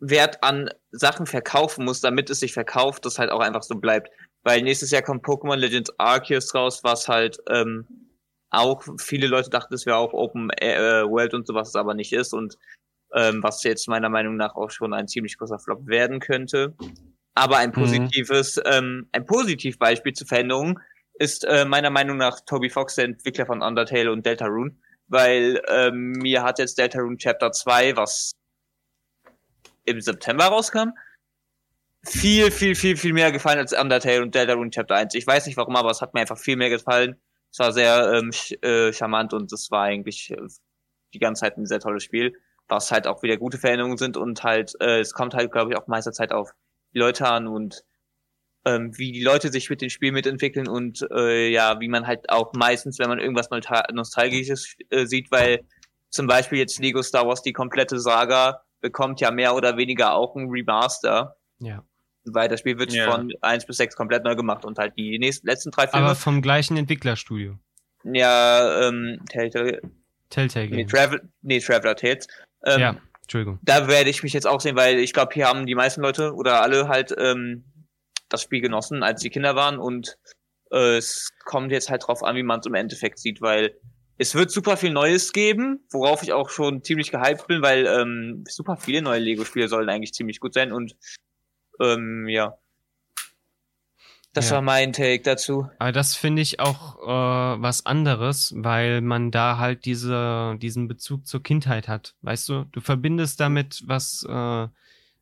[0.00, 4.10] Wert an Sachen verkaufen muss, damit es sich verkauft, das halt auch einfach so bleibt.
[4.44, 7.86] Weil nächstes Jahr kommt Pokémon Legends Arceus raus, was halt ähm,
[8.50, 12.32] auch viele Leute dachten, es wäre auch Open äh, World und sowas, aber nicht ist
[12.32, 12.56] und
[13.14, 16.74] ähm, was jetzt meiner Meinung nach auch schon ein ziemlich großer Flop werden könnte.
[17.38, 20.80] Aber ein positives, ähm, ein Positivbeispiel zur Veränderung
[21.14, 24.76] ist äh, meiner Meinung nach Toby Fox, der Entwickler von Undertale und Deltarune,
[25.06, 28.32] weil ähm, mir hat jetzt Deltarune Chapter 2, was
[29.84, 30.90] im September rauskam,
[32.04, 35.14] viel, viel, viel, viel mehr gefallen als Undertale und Deltarune Chapter 1.
[35.14, 37.20] Ich weiß nicht warum, aber es hat mir einfach viel mehr gefallen.
[37.52, 40.48] Es war sehr ähm, ch äh, charmant und es war eigentlich äh,
[41.14, 42.34] die ganze Zeit ein sehr tolles Spiel,
[42.66, 45.78] was halt auch wieder gute Veränderungen sind und halt, äh, es kommt halt, glaube ich,
[45.78, 46.52] auch meiste Zeit auf
[46.94, 47.84] die Leute an und
[48.64, 52.28] ähm, wie die Leute sich mit dem Spiel mitentwickeln und äh, ja, wie man halt
[52.30, 55.60] auch meistens, wenn man irgendwas Nostal- Nostalgisches äh, sieht, weil
[56.10, 60.34] zum Beispiel jetzt Lego Star Wars die komplette Saga bekommt ja mehr oder weniger auch
[60.36, 61.84] ein Remaster, Ja.
[62.24, 63.10] weil das Spiel wird Ja.
[63.10, 66.14] von 1 bis 6 komplett neu gemacht und halt die nächsten letzten drei Filme, Aber
[66.14, 67.58] vom gleichen Entwicklerstudio.
[68.04, 69.80] ja, ähm, Telltale,
[70.30, 70.92] Telltale nee, Games.
[70.92, 72.26] Travel, nee, Traveler Tales,
[72.64, 72.96] ähm, ja,
[73.28, 73.58] Entschuldigung.
[73.62, 76.34] da werde ich mich jetzt auch sehen, weil ich glaube, hier haben die meisten Leute
[76.34, 77.62] oder alle halt ähm,
[78.30, 80.16] das Spiel genossen, als die Kinder waren und
[80.72, 83.78] äh, es kommt jetzt halt drauf an, wie man es im Endeffekt sieht, weil
[84.16, 88.44] es wird super viel Neues geben, worauf ich auch schon ziemlich gehypt bin, weil ähm,
[88.48, 90.96] super viele neue Lego-Spiele sollen eigentlich ziemlich gut sein und
[91.80, 92.58] ähm, ja.
[94.34, 94.56] Das Ja.
[94.56, 95.68] war mein Take dazu.
[95.78, 101.26] Aber das finde ich auch äh, was anderes, weil man da halt diese, diesen Bezug
[101.26, 102.14] zur Kindheit hat.
[102.22, 104.68] Weißt du, du verbindest damit was, äh,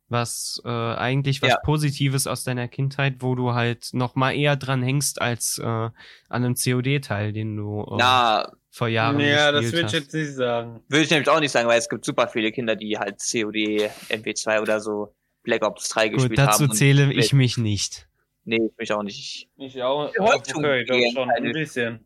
[0.09, 1.57] was äh, eigentlich was Ja.
[1.63, 5.93] Positives aus deiner Kindheit, wo du halt noch mal eher dran hängst als äh, an
[6.29, 10.81] einem COD-Teil, den du äh, Na, vor Jahren Ja, das will ich jetzt nicht sagen.
[10.89, 13.89] Würde ich nämlich auch nicht sagen, weil es gibt super viele Kinder, die halt COD,
[14.09, 16.69] MP2 oder so Black Ops 3 Gut, gespielt dazu haben.
[16.71, 18.06] und- zähle ich mich nicht.
[18.47, 19.49] Nee, ich mich auch nicht.
[19.57, 20.09] Ich, Ich auch.
[20.17, 22.05] Okay, doch schon ein bisschen.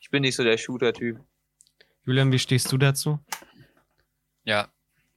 [0.00, 1.18] ich bin nicht so der Shooter-Typ.
[2.06, 3.18] Julian, wie stehst du dazu?
[4.44, 4.68] Ja.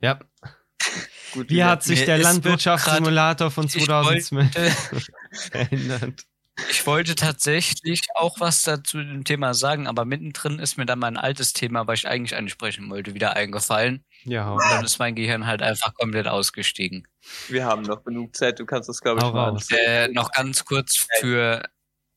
[0.02, 0.20] Ja.
[1.34, 6.26] Gut, Wie hat sich der Landwirtschaftssimulator von Ich 2012 verändert?
[6.70, 11.18] Ich wollte tatsächlich auch was dazu dem Thema sagen, aber mittendrin ist mir dann mein
[11.18, 14.04] altes Thema, was ich eigentlich ansprechen wollte, wieder eingefallen.
[14.24, 17.08] Ja, Und dann ist mein Gehirn halt einfach komplett ausgestiegen.
[17.48, 19.68] Wir haben noch genug Zeit, du kannst das, glaube ich, raus.
[19.72, 21.64] Äh, noch ganz kurz für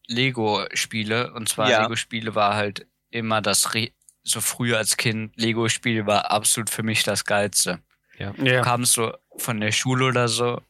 [0.06, 1.32] Lego-Spiele.
[1.34, 1.82] Und zwar Ja.
[1.82, 3.90] Lego-Spiele war halt immer das, Re
[4.22, 7.78] so früher als Kind, Lego-Spiel war absolut für mich das Geilste.
[8.18, 8.32] Ja.
[8.32, 10.60] Du kamst so von der Schule oder so,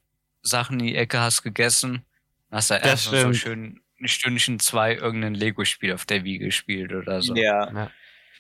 [0.43, 2.05] Sachen in die Ecke, hast gegessen,
[2.51, 6.93] hast da Das erst so schön ein Stündchen zwei irgendein Lego-Spiel auf der Wii gespielt
[6.93, 7.35] oder so.
[7.35, 7.91] Ja.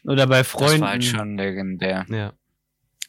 [0.04, 0.80] Oder bei Das Freunden.
[0.82, 2.04] war halt schon legendär.
[2.10, 2.34] Ja.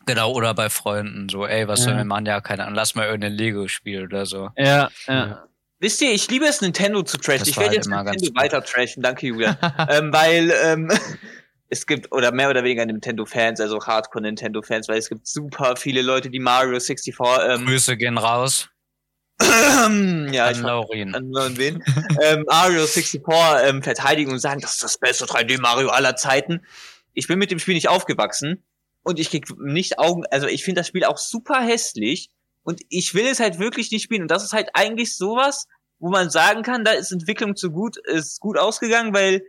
[0.07, 1.85] Genau, oder bei Freunden so, ey, was Ja.
[1.85, 2.25] soll wir machen?
[2.25, 4.49] Ja, keine Ahnung, lass mal irgendein Lego-Spiel oder so.
[4.57, 4.89] ja, ja.
[5.07, 5.43] Ja.
[5.79, 7.39] Wisst ihr, ich liebe es, Nintendo zu trashen.
[7.41, 9.03] Das Ich werde halt jetzt Nintendo weiter trashen.
[9.03, 9.57] Danke, Julian.
[9.89, 10.89] ähm, weil ähm,
[11.69, 16.29] es gibt, oder mehr oder weniger Nintendo-Fans, also Hardcore-Nintendo-Fans, weil es gibt super viele Leute,
[16.31, 17.15] die Mario 64
[17.47, 18.69] ähm, Grüße gehen raus
[19.39, 21.13] ja, ich an Laurin.
[21.13, 21.83] an an wen?
[22.23, 23.21] ähm, Mario 64
[23.67, 26.65] ähm, verteidigen und sagen, das ist das beste 3D-Mario aller Zeiten.
[27.13, 28.63] Ich bin mit dem Spiel nicht aufgewachsen
[29.07, 32.29] und ich krieg nicht Augen, also ich finde das Spiel auch super hässlich
[32.63, 35.65] und ich will es halt wirklich nicht spielen und das ist halt eigentlich sowas,
[35.99, 39.43] wo man sagen kann, da ist Entwicklung zu gut, ist gut ausgegangen, weil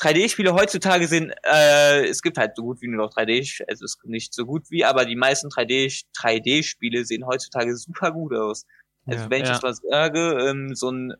[0.00, 3.94] 3D-Spiele heutzutage sind, äh, es gibt halt so gut wie nur noch 3D, also es
[3.96, 8.66] ist nicht so gut wie, aber die meisten 3D 3D-Spiele sehen heutzutage super gut aus.
[9.06, 9.30] Also Ja.
[9.30, 9.54] wenn ich Ja.
[9.54, 11.14] jetzt was sage, ähm, so ein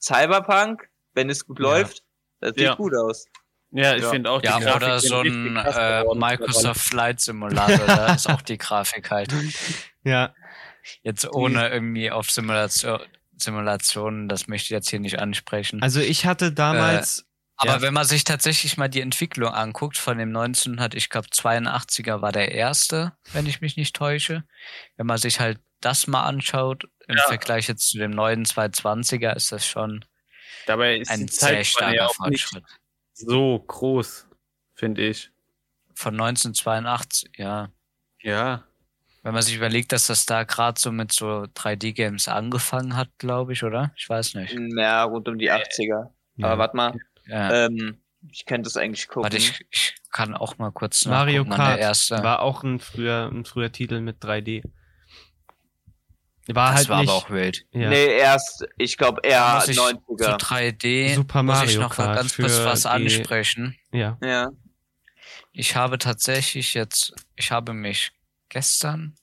[0.00, 1.64] Cyberpunk, wenn es gut Ja.
[1.64, 2.02] läuft,
[2.40, 3.26] das sieht gut aus.
[3.70, 4.10] Ja, ich Ja.
[4.10, 8.42] finde auch die Ja, Grafik oder so ein äh, Microsoft Flight Simulator, da ist auch
[8.42, 9.32] die Grafik halt.
[10.04, 10.34] Ja.
[11.02, 13.00] Jetzt ohne irgendwie auf Simulation,
[13.36, 15.82] Simulationen, das möchte ich jetzt hier nicht ansprechen.
[15.82, 17.80] Also ich hatte damals, Aber ja.
[17.82, 22.32] wenn man sich tatsächlich mal die Entwicklung anguckt, von dem 1900, ich glaube 82er war
[22.32, 24.44] der erste, wenn ich mich nicht täusche.
[24.96, 27.24] Wenn man sich halt das mal anschaut, im Ja.
[27.26, 30.04] Vergleich jetzt zu dem neuen 220er, ist das schon
[30.66, 32.64] Dabei ist ein sehr starker auch nicht Fortschritt.
[33.16, 34.28] So groß,
[34.74, 35.30] finde ich.
[35.94, 37.70] Von 1982, ja.
[38.20, 38.64] Ja.
[39.22, 43.54] Wenn man sich überlegt, dass das da gerade so mit so 3D-Games angefangen hat, glaube
[43.54, 43.92] ich, oder?
[43.96, 44.54] Ich weiß nicht.
[44.76, 46.10] Ja, rund um die 80er.
[46.36, 46.46] Ja.
[46.46, 46.94] Aber warte mal,
[47.24, 47.66] Ja.
[47.66, 47.98] ähm,
[48.30, 49.24] ich könnte das eigentlich gucken.
[49.24, 52.22] Warte, ich, ich kann auch mal kurz Mario Kart der erste.
[52.22, 54.62] war auch ein früher, ein früher Titel mit 3D.
[56.54, 57.66] War das halt war nicht, aber auch wild.
[57.72, 57.88] ja.
[57.88, 60.36] Nee, erst, ich glaube eher ich Zu 90er.
[60.38, 63.76] 3D Super muss ich Mario noch mal Kart ganz kurz was die- ansprechen.
[63.92, 64.16] ja.
[64.22, 64.50] Ja.
[65.52, 68.12] Ich habe tatsächlich jetzt, ich habe mich
[68.50, 69.14] gestern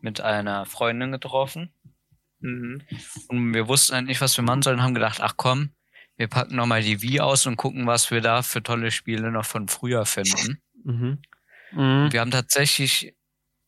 [0.00, 1.72] mit einer Freundin getroffen
[2.40, 2.82] Mhm.
[3.28, 5.70] und wir wussten halt nicht, was wir machen sollen, haben gedacht, ach komm,
[6.16, 9.44] wir packen nochmal die Wii aus und gucken, was wir da für tolle Spiele noch
[9.46, 10.60] von früher finden.
[10.84, 11.18] Mhm.
[11.72, 12.08] Mhm.
[12.12, 13.14] Wir haben tatsächlich,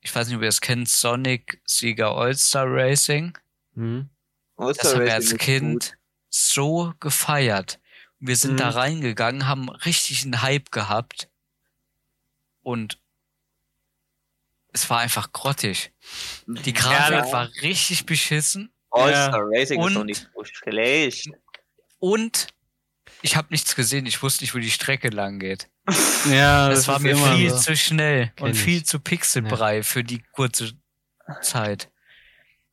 [0.01, 3.36] ich weiß nicht, ob ihr es kennt, Sonic Sieger All-Star Racing.
[3.74, 4.09] Mhm.
[4.57, 5.96] Das haben wir als Kind
[6.28, 7.78] so gefeiert.
[8.18, 8.59] Wir sind Mhm.
[8.59, 11.28] da reingegangen, haben richtig einen Hype gehabt
[12.62, 12.99] und
[14.72, 15.92] es war einfach grottig.
[16.46, 17.32] Die Grafik Ja.
[17.32, 21.30] war richtig beschissen All-Star Racing ist Und- doch nicht so schlecht.
[21.99, 22.49] und
[23.22, 24.06] ich habe nichts gesehen.
[24.06, 25.68] Ich wusste nicht, wo die Strecke lang geht.
[26.30, 27.56] Ja, Das, das, war mir immer viel so.
[27.58, 28.60] zu schnell Kenn und ich.
[28.60, 30.72] viel zu Pixelbrei für die kurze
[31.42, 31.90] Zeit.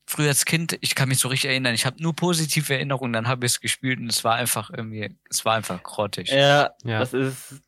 [0.04, 3.28] Früher als Kind, ich kann mich so richtig erinnern, ich habe nur positive Erinnerungen, dann
[3.28, 6.28] habe ich es gespielt und es war einfach irgendwie, es war einfach grottig.
[6.30, 6.98] Ja, Ja.
[6.98, 7.60] das ist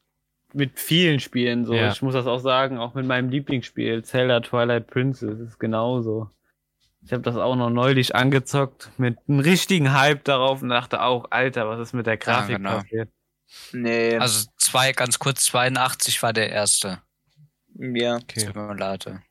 [0.53, 1.75] mit vielen Spielen so.
[1.75, 1.91] Ja.
[1.93, 6.31] Ich muss das auch sagen, auch mit meinem Lieblingsspiel, Zelda Twilight Princess, ist genauso.
[7.09, 11.25] Ich habe das auch noch neulich angezockt mit einem richtigen Hype darauf und dachte auch,
[11.31, 12.81] Alter, was ist mit der Grafik genau.
[12.83, 13.09] passiert?
[13.73, 17.01] Nee, Also zwei, ganz kurz, 82 war der erste
[17.79, 18.17] ja.
[18.17, 18.41] Okay.
[18.41, 19.23] Simulator.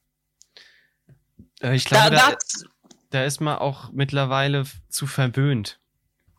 [1.62, 2.66] Äh, Ich Da, glaube, da, das,
[3.12, 5.80] da ist man auch mittlerweile zu verwöhnt.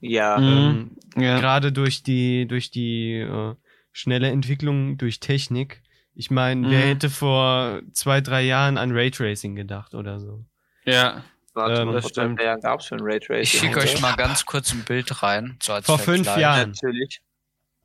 [0.00, 0.38] ja.
[0.38, 0.96] Mhm.
[1.14, 1.38] Ähm, Ja.
[1.38, 3.54] Gerade durch die, durch die äh,
[3.92, 5.82] schnelle Entwicklung durch Technik.
[6.16, 6.88] Ich meine, wer Mhm.
[6.88, 10.44] hätte vor zwei, drei Jahren an Raytracing gedacht oder so?
[10.92, 11.24] Ja.
[11.54, 12.38] Warte ähm, das vor stimmt.
[12.38, 13.42] gab's schon Raytracing.
[13.42, 15.56] Ich schicke Also, euch mal ganz kurz ein Bild rein.
[15.62, 16.40] So als Vor fünf Vergleich.
[16.42, 16.70] Jahren.
[16.70, 17.20] Natürlich.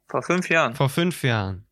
[0.08, 0.76] Vor fünf Jahren.
[0.76, 1.66] Vor fünf Jahren.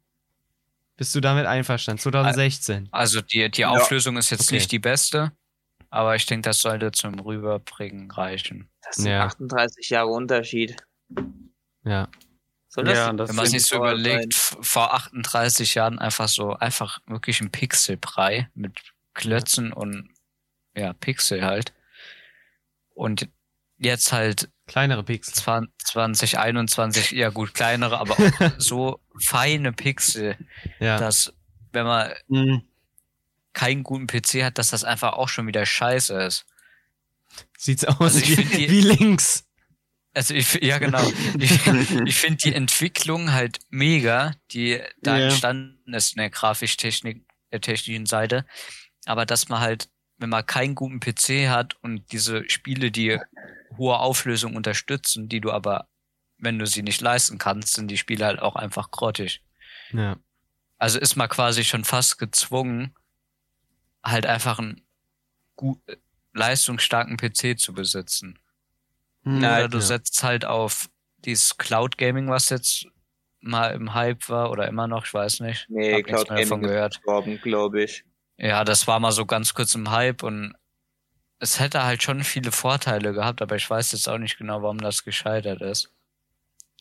[0.98, 2.02] Bist du damit einverstanden?
[2.02, 2.90] 2016.
[2.92, 3.70] Also die, die Ja.
[3.70, 4.56] Auflösung ist jetzt Okay.
[4.56, 5.32] nicht die beste,
[5.90, 8.68] aber ich denke, das sollte zum Rüberbringen reichen.
[8.84, 9.26] Das sind Ja.
[9.26, 10.78] 38 Jahre Unterschied.
[11.84, 12.08] Ja.
[12.68, 14.64] Soll das Ja, das Wenn man sich so überlegt, sein?
[14.64, 18.80] vor 38 Jahren einfach so, einfach wirklich ein Pixelbrei mit
[19.14, 20.10] Klötzen und
[20.76, 21.74] ja, Pixel halt.
[22.94, 23.30] Und
[23.78, 25.34] jetzt halt Kleinere Pixel.
[25.34, 28.20] 20, 2021, ja gut, kleinere, aber auch
[28.58, 30.38] so feine Pixel,
[30.80, 30.98] Ja.
[30.98, 31.34] dass
[31.74, 32.64] wenn man Mhm.
[33.54, 36.46] keinen guten PC hat, dass das einfach auch schon wieder scheiße ist.
[37.58, 39.46] Sieht's aus Also wie, die- wie links.
[40.14, 41.02] Also ich, ja genau.
[41.40, 41.52] Ich,
[42.06, 45.26] ich finde die Entwicklung halt mega, die da Ja.
[45.28, 48.46] entstanden ist in der grafisch-technik, der technischen Seite.
[49.06, 49.90] Aber dass man halt,
[50.22, 53.20] wenn man keinen guten PC hat und diese Spiele, die
[53.78, 55.88] hohe Auflösung unterstützen, die du aber,
[56.38, 59.44] wenn du sie nicht leisten kannst, sind die Spiele halt auch einfach grottig.
[59.92, 60.18] Ja.
[60.78, 62.96] Also ist man quasi schon fast gezwungen,
[64.04, 64.82] halt einfach einen
[65.56, 65.80] gut,
[66.34, 68.40] leistungsstarken PC zu besitzen.
[69.24, 69.82] Na, Oder du ja.
[69.82, 72.88] setzt halt auf dieses Cloud Gaming, was jetzt
[73.42, 75.68] mal im Hype war oder immer noch, ich weiß nicht.
[75.70, 77.02] Nee, Hab nichts Cloud davon Gaming ist gehört.
[77.42, 78.04] glaube ich.
[78.42, 80.56] Ja, das war mal so ganz kurz im Hype und
[81.38, 84.80] es hätte halt schon viele Vorteile gehabt, aber ich weiß jetzt auch nicht genau, warum
[84.80, 85.92] das gescheitert ist.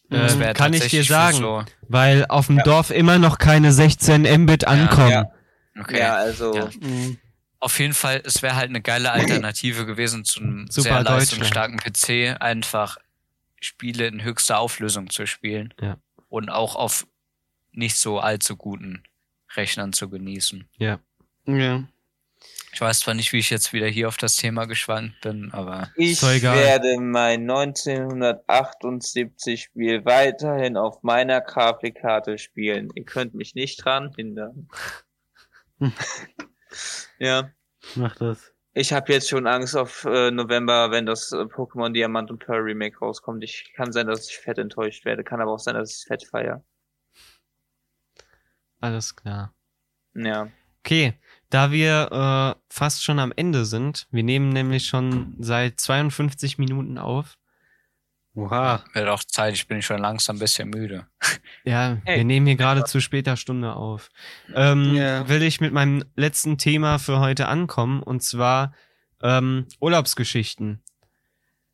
[0.09, 3.73] Das Ähm, wär kann ich dir sagen, So, weil auf dem Dorf immer noch keine
[3.73, 5.11] 16 Mbit ankommen.
[5.11, 5.31] ja.
[5.79, 5.99] okay.
[5.99, 6.71] Ja, also Ja.
[6.81, 7.19] Mhm.
[7.59, 11.77] Auf jeden Fall, es wäre halt eine geile Alternative gewesen zu einem Super sehr leistungsstarken
[11.79, 12.97] PC, einfach
[13.61, 15.75] Spiele in höchster Auflösung zu spielen.
[15.79, 15.99] Ja.
[16.31, 17.07] Und auch auf
[17.71, 19.03] nicht so allzu guten
[19.55, 20.71] Rechnern zu genießen.
[20.79, 21.01] Ja.
[22.73, 25.91] Ich weiß zwar nicht, wie ich jetzt wieder hier auf das Thema geschwankt bin, aber
[25.97, 32.91] ich werde mein 1978 Spiel weiterhin auf meiner Grafikkarte spielen.
[32.95, 34.69] Ihr könnt mich nicht dran hindern.
[37.19, 37.51] ja.
[37.97, 38.53] Mach das.
[38.73, 42.61] Ich habe jetzt schon Angst auf äh, November, wenn das äh, Pokémon Diamant und Pearl
[42.61, 43.43] Remake rauskommt.
[43.43, 45.25] Ich kann sein, dass ich fett enttäuscht werde.
[45.25, 46.65] Kann aber auch sein, dass ich fett feier.
[48.81, 49.53] Alles klar.
[50.15, 50.49] Ja.
[50.85, 51.19] Okay,
[51.51, 56.97] da wir äh, fast schon am Ende sind, wir nehmen nämlich schon seit 52 Minuten
[56.99, 57.37] auf.
[58.37, 58.85] Oha.
[58.95, 61.07] wird auch Zeit, ich bin schon langsam ein bisschen müde.
[61.65, 62.19] Ja, Hey.
[62.19, 64.09] wir nehmen hier gerade zu später Stunde auf.
[64.55, 65.29] Ähm, Ja.
[65.29, 68.73] Will ich mit meinem letzten Thema für heute ankommen und zwar
[69.23, 70.83] ähm, Urlaubsgeschichten.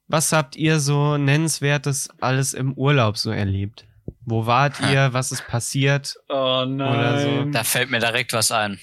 [0.09, 3.87] Was habt ihr so nennenswertes alles im Urlaub so erlebt?
[4.25, 5.13] Wo wart ihr?
[5.13, 6.17] Was ist passiert?
[6.29, 7.45] Oh Oder so.
[7.51, 8.81] Da fällt mir direkt was ein.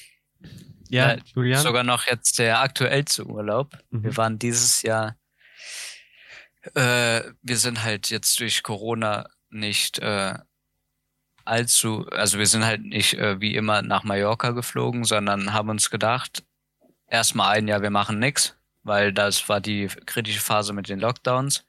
[0.94, 1.62] Ja, Ja, Julian?
[1.62, 3.78] Sogar noch jetzt der aktuellste Urlaub.
[3.90, 4.04] Mhm.
[4.04, 5.18] Wir waren dieses Jahr,
[6.76, 10.36] äh, wir sind halt jetzt durch Corona nicht äh,
[11.46, 15.90] allzu, also wir sind halt nicht äh, wie immer nach Mallorca geflogen, sondern haben uns
[15.90, 16.44] gedacht,
[17.08, 21.66] erstmal ein Jahr, wir machen nix, weil das war die kritische Phase mit den Lockdowns.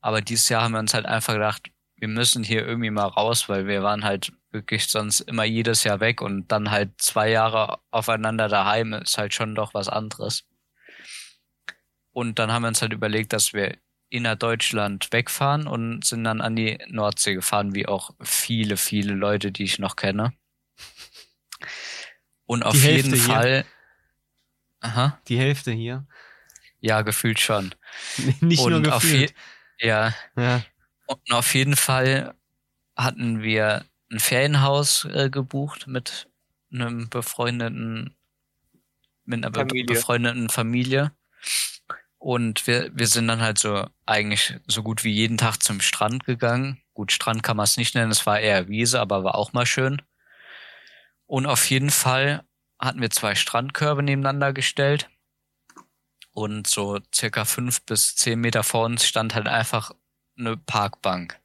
[0.00, 3.48] Aber dieses Jahr haben wir uns halt einfach gedacht, wir müssen hier irgendwie mal raus,
[3.48, 7.78] weil wir waren halt wirklich sonst immer jedes Jahr weg und dann halt zwei Jahre
[7.90, 10.44] aufeinander daheim ist halt schon doch was anderes.
[12.12, 13.76] Und dann haben wir uns halt überlegt, dass wir
[14.08, 19.64] innerdeutschland wegfahren und sind dann an die Nordsee gefahren, wie auch viele, viele Leute, die
[19.64, 20.32] ich noch kenne.
[22.44, 23.22] Und auf jeden hier.
[23.22, 23.64] Fall,
[24.80, 26.06] aha, Die Hälfte hier.
[26.80, 27.74] ja, gefühlt schon.
[28.40, 29.34] Nicht und nur auf je, gefühlt.
[29.80, 30.62] ja, Ja.
[31.06, 32.34] Und auf jeden Fall
[32.96, 36.28] hatten wir ein Ferienhaus äh, gebucht mit
[36.72, 38.16] einem befreundeten,
[39.24, 39.86] mit einer Familie.
[39.86, 41.12] befreundeten Familie.
[42.18, 46.24] Und wir, wir sind dann halt so eigentlich so gut wie jeden Tag zum Strand
[46.24, 46.82] gegangen.
[46.94, 49.66] Gut, Strand kann man es nicht nennen, es war eher Wiese, aber war auch mal
[49.66, 50.02] schön.
[51.26, 52.44] Und auf jeden Fall
[52.78, 55.08] hatten wir zwei Strandkörbe nebeneinander gestellt.
[56.32, 59.92] Und so circa fünf bis zehn Meter vor uns stand halt einfach
[60.38, 61.40] eine Parkbank.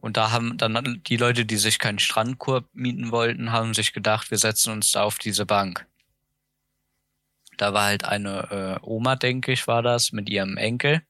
[0.00, 4.30] Und da haben dann die Leute, die sich keinen Strandkorb mieten wollten, haben sich gedacht,
[4.30, 5.86] wir setzen uns da auf diese Bank.
[7.58, 11.02] Da war halt eine äh, Oma, denke ich, war das, mit ihrem Enkel.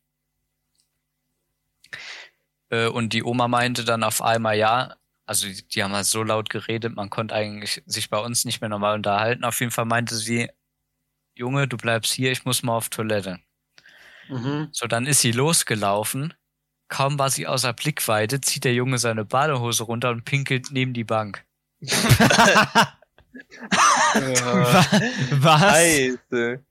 [2.70, 4.96] Äh, und die Oma meinte dann auf einmal, ja,
[5.26, 8.60] also die, die haben halt so laut geredet, man konnte eigentlich sich bei uns nicht
[8.60, 9.44] mehr normal unterhalten.
[9.44, 10.48] Auf jeden Fall meinte sie,
[11.36, 13.38] Junge, du bleibst hier, ich muss mal auf Toilette.
[14.30, 14.68] Mhm.
[14.72, 16.34] So, dann ist sie losgelaufen.
[16.88, 21.04] Kaum war sie außer Blickweite, zieht der Junge seine Badehose runter und pinkelt neben die
[21.04, 21.44] Bank.
[21.80, 22.94] Wa-
[25.30, 25.60] Was?
[25.60, 26.64] Scheiße.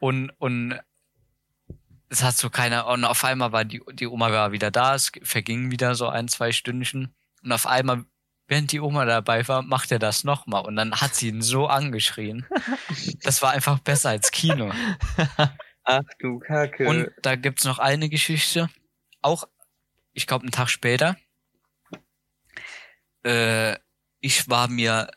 [0.00, 0.78] Und, und
[2.08, 5.10] es hat so keiner, und auf einmal war die, die Oma war wieder da, es
[5.22, 7.14] verging wieder so ein, zwei Stündchen.
[7.42, 8.04] Und auf einmal,
[8.48, 10.64] während die Oma dabei war, macht er das nochmal.
[10.66, 12.46] Und dann hat sie ihn so angeschrien.
[13.22, 14.70] Das war einfach besser als Kino.
[15.86, 16.86] Ach du Kacke.
[16.88, 18.68] Und da gibt's noch eine Geschichte.
[19.22, 19.44] Auch,
[20.12, 21.16] ich glaube, einen Tag später.
[23.24, 23.76] Äh,
[24.20, 25.10] ich war mir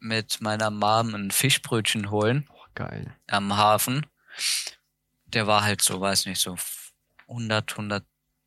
[0.00, 3.16] mit meiner Mom ein Fischbrötchen holen Oh, geil.
[3.28, 4.06] am Hafen.
[5.26, 6.56] Der war halt so, weiß nicht, so
[7.28, 8.04] 100, 100,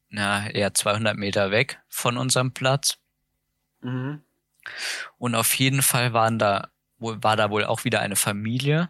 [0.09, 2.97] ja, eher 200 Meter weg von unserem Platz.
[3.82, 4.24] Mhm.
[5.18, 8.89] Und auf jeden Fall waren da, war da wohl auch wieder eine Familie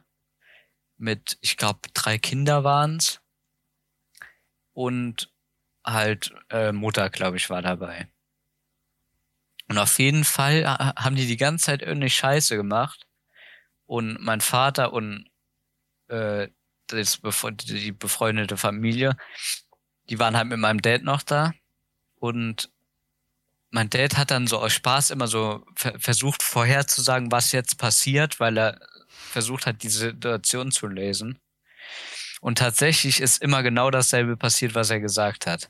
[0.97, 3.21] mit, ich glaube, drei Kinder waren's
[4.73, 5.31] Und
[5.85, 8.07] halt äh, Mutter, glaube ich, war dabei.
[9.67, 13.07] Und auf jeden Fall ha- haben die die ganze Zeit irgendeine Scheiße gemacht.
[13.85, 15.29] Und mein Vater und
[16.09, 16.49] äh,
[16.87, 19.17] das befre die befreundete Familie,
[20.09, 21.53] die waren halt mit meinem Dad noch da.
[22.17, 22.71] Und
[23.71, 28.39] mein Dad hat dann so aus Spaß immer so ver versucht vorherzusagen, was jetzt passiert,
[28.39, 28.79] weil er
[29.25, 31.39] versucht hat, die Situation zu lesen.
[32.41, 35.69] Und tatsächlich ist immer genau dasselbe passiert, was er gesagt hat.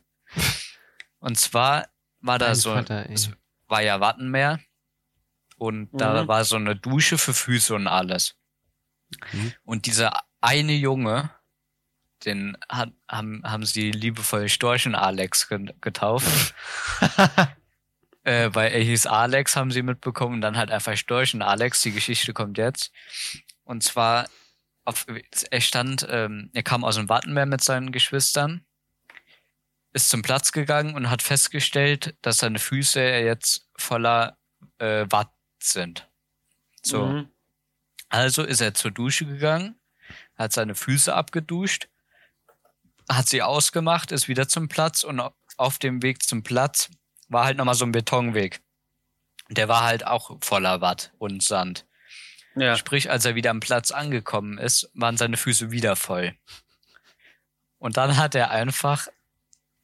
[1.19, 1.87] Und zwar
[2.19, 3.29] war da so, Vater, es
[3.67, 4.59] war ja Wattenmeer
[5.57, 6.27] und da Mhm.
[6.27, 8.35] war so eine Dusche für Füße und alles.
[9.31, 9.53] Mhm.
[9.63, 11.31] Und dieser eine Junge,
[12.25, 16.53] den hat, haben, haben sie liebevoll Storchen Alex ge- getauft.
[18.25, 21.81] äh, weil er hieß Alex, haben sie mitbekommen, und dann halt einfach Storchen Alex.
[21.81, 22.91] Die Geschichte kommt jetzt.
[23.63, 24.27] Und zwar,
[24.83, 25.05] auf,
[25.49, 28.65] er stand, ähm, er kam aus dem Wattenmeer mit seinen Geschwistern,
[29.93, 34.37] ist zum Platz gegangen und hat festgestellt, dass seine Füße jetzt voller
[34.79, 36.09] äh, Watt sind.
[36.83, 37.05] So.
[37.05, 37.29] Mhm.
[38.09, 39.79] Also ist er zur Dusche gegangen,
[40.35, 41.87] hat seine Füße abgeduscht,
[43.09, 46.89] hat sie ausgemacht, ist wieder zum Platz und au- auf dem Weg zum Platz
[47.27, 48.61] war halt nochmal so ein Betonweg.
[49.49, 51.85] Der war halt auch voller Watt und Sand.
[52.55, 52.77] Ja.
[52.77, 56.35] Sprich, als er wieder am Platz angekommen ist, waren seine Füße wieder voll.
[57.77, 59.07] Und dann hat er einfach,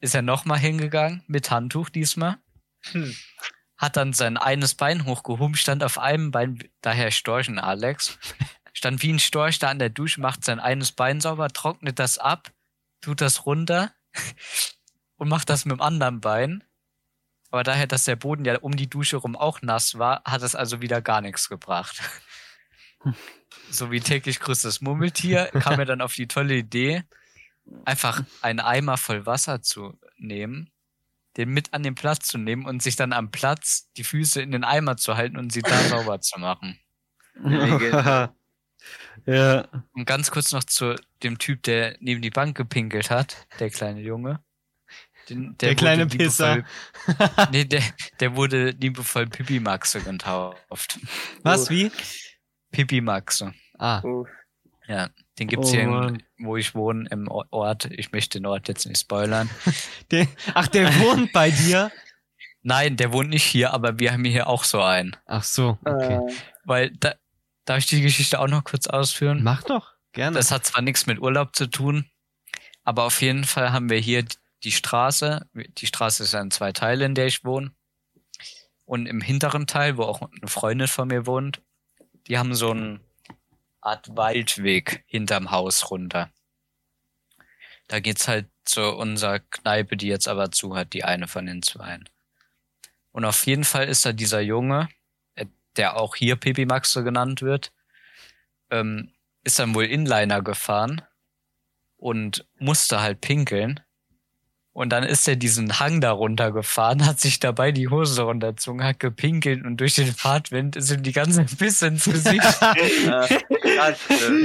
[0.00, 2.38] ist er nochmal hingegangen, mit Handtuch diesmal,
[2.90, 3.14] Hm.
[3.76, 8.18] hat dann sein eines Bein hochgehoben, stand auf einem Bein, daher Storchen Alex,
[8.72, 12.18] stand wie ein Storch da an der Dusche, macht sein eines Bein sauber, trocknet das
[12.18, 12.50] ab,
[13.00, 13.92] tut das runter
[15.16, 16.64] und macht das mit dem anderen Bein.
[17.52, 20.54] Aber daher, dass der Boden ja um die Dusche rum auch nass war, hat es
[20.54, 22.02] also wieder gar nichts gebracht.
[23.68, 27.02] So wie täglich grüßt das Murmeltier, kam er dann auf die tolle Idee,
[27.84, 30.70] einfach einen Eimer voll Wasser zu nehmen,
[31.36, 34.52] den mit an den Platz zu nehmen und sich dann am Platz die Füße in
[34.52, 36.78] den Eimer zu halten und sie da sauber zu machen.
[39.26, 39.68] ja.
[39.92, 44.00] Und ganz kurz noch zu dem Typ, der neben die Bank gepinkelt hat, der kleine
[44.00, 44.44] Junge.
[45.28, 46.64] Den, Der kleine wurde Pisser.
[47.52, 47.82] nee, der,
[48.20, 50.98] der wurde liebevoll Pipi Maxe getauft.
[51.42, 51.90] Was, wie?
[52.70, 53.52] Pipi Maxe.
[53.78, 54.28] Ah, Uff.
[54.88, 57.86] Ja, den gibt's Oh hier, in, wo ich wohne, im Ort.
[57.92, 59.48] Ich möchte den Ort jetzt nicht spoilern.
[60.10, 61.90] der, ach, der wohnt bei dir?
[62.62, 65.16] Nein, der wohnt nicht hier, aber wir haben hier auch so einen.
[65.26, 66.16] Ach so, okay.
[66.16, 66.32] Äh,
[66.64, 67.14] Weil, da,
[67.64, 69.42] darf ich die Geschichte auch noch kurz ausführen?
[69.42, 70.36] Mach doch, gerne.
[70.36, 72.06] Das hat zwar nichts mit Urlaub zu tun,
[72.84, 74.24] aber auf jeden Fall haben wir hier
[74.64, 75.48] die Straße.
[75.54, 77.72] Die Straße ist ja in zwei Teile, in der ich wohne.
[78.84, 81.62] Und im hinteren Teil, wo auch eine Freundin von mir wohnt,
[82.26, 83.00] die haben so eine
[83.80, 86.30] Art Waldweg hinterm Haus runter.
[87.88, 91.62] Da geht's halt zu unserer Kneipe, die jetzt aber zu hat, die eine von den
[91.62, 92.08] zweien.
[93.10, 94.88] Und auf jeden Fall ist da dieser Junge,
[95.34, 95.46] äh,
[95.76, 97.72] der auch hier Pipi Maxe genannt wird,
[98.70, 99.12] ähm,
[99.44, 101.02] ist dann wohl Inliner gefahren
[101.96, 103.80] und musste halt pinkeln.
[104.74, 109.00] Und dann ist er diesen Hang da runtergefahren, hat sich dabei die Hose runtergezogen, hat
[109.00, 112.42] gepinkelt und durch den Fahrtwind ist ihm die ganze Pisse ins Gesicht.
[112.42, 112.74] vor,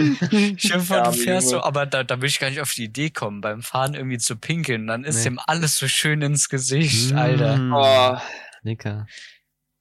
[0.59, 3.41] Ja, du fährst so, aber da, da will ich gar nicht auf die Idee kommen,
[3.41, 4.81] beim Fahren irgendwie zu pinkeln.
[4.81, 5.31] Und dann ist Nee.
[5.31, 7.59] ihm alles so schön ins Gesicht, Mm, Alter.
[7.73, 8.17] oh,
[8.63, 9.07] Lecker.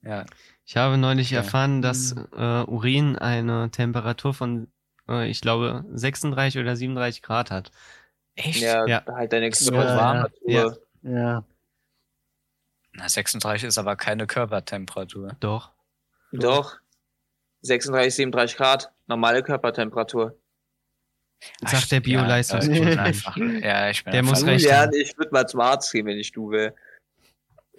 [0.03, 0.25] Ja.
[0.65, 1.39] Ich habe neulich Ja.
[1.39, 4.69] erfahren, dass äh, Urin eine Temperatur von,
[5.09, 7.71] äh, ich glaube, 36 oder 37 Grad hat.
[8.37, 8.61] Echt?
[8.61, 9.03] ja, Ja.
[9.07, 10.27] halt deine So Körper- warm.
[10.47, 10.73] Ja.
[11.03, 11.45] Ja.
[12.93, 15.37] Na, 36 ist aber keine Körpertemperatur.
[15.41, 15.73] Doch.
[16.33, 16.77] Doch.
[17.63, 18.93] 36, 37 Grad.
[19.07, 20.39] Normale Körpertemperatur.
[21.67, 22.79] Sagt der Ja, Bio-Leistungskurs.
[22.79, 25.93] ich bin einfach, ja, ich bin Der muss recht Ja, ich würde mal zum Arzt
[25.93, 26.75] gehen, wenn ich du will.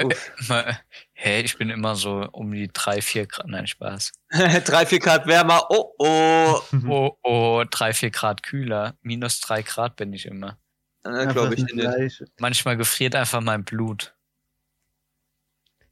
[0.03, 0.31] Uff.
[0.39, 0.77] immer,
[1.13, 4.11] hey, ich bin immer so um die drei, vier Grad, nein, Spaß.
[4.29, 5.65] 3, 4 Grad wärmer.
[5.69, 6.61] Oh, oh.
[6.87, 8.95] Oh, oh, drei, vier Grad kühler.
[9.01, 10.57] Minus drei Grad bin ich immer.
[11.03, 12.23] Äh, Glaube ich nicht.
[12.39, 14.13] Manchmal gefriert einfach mein Blut.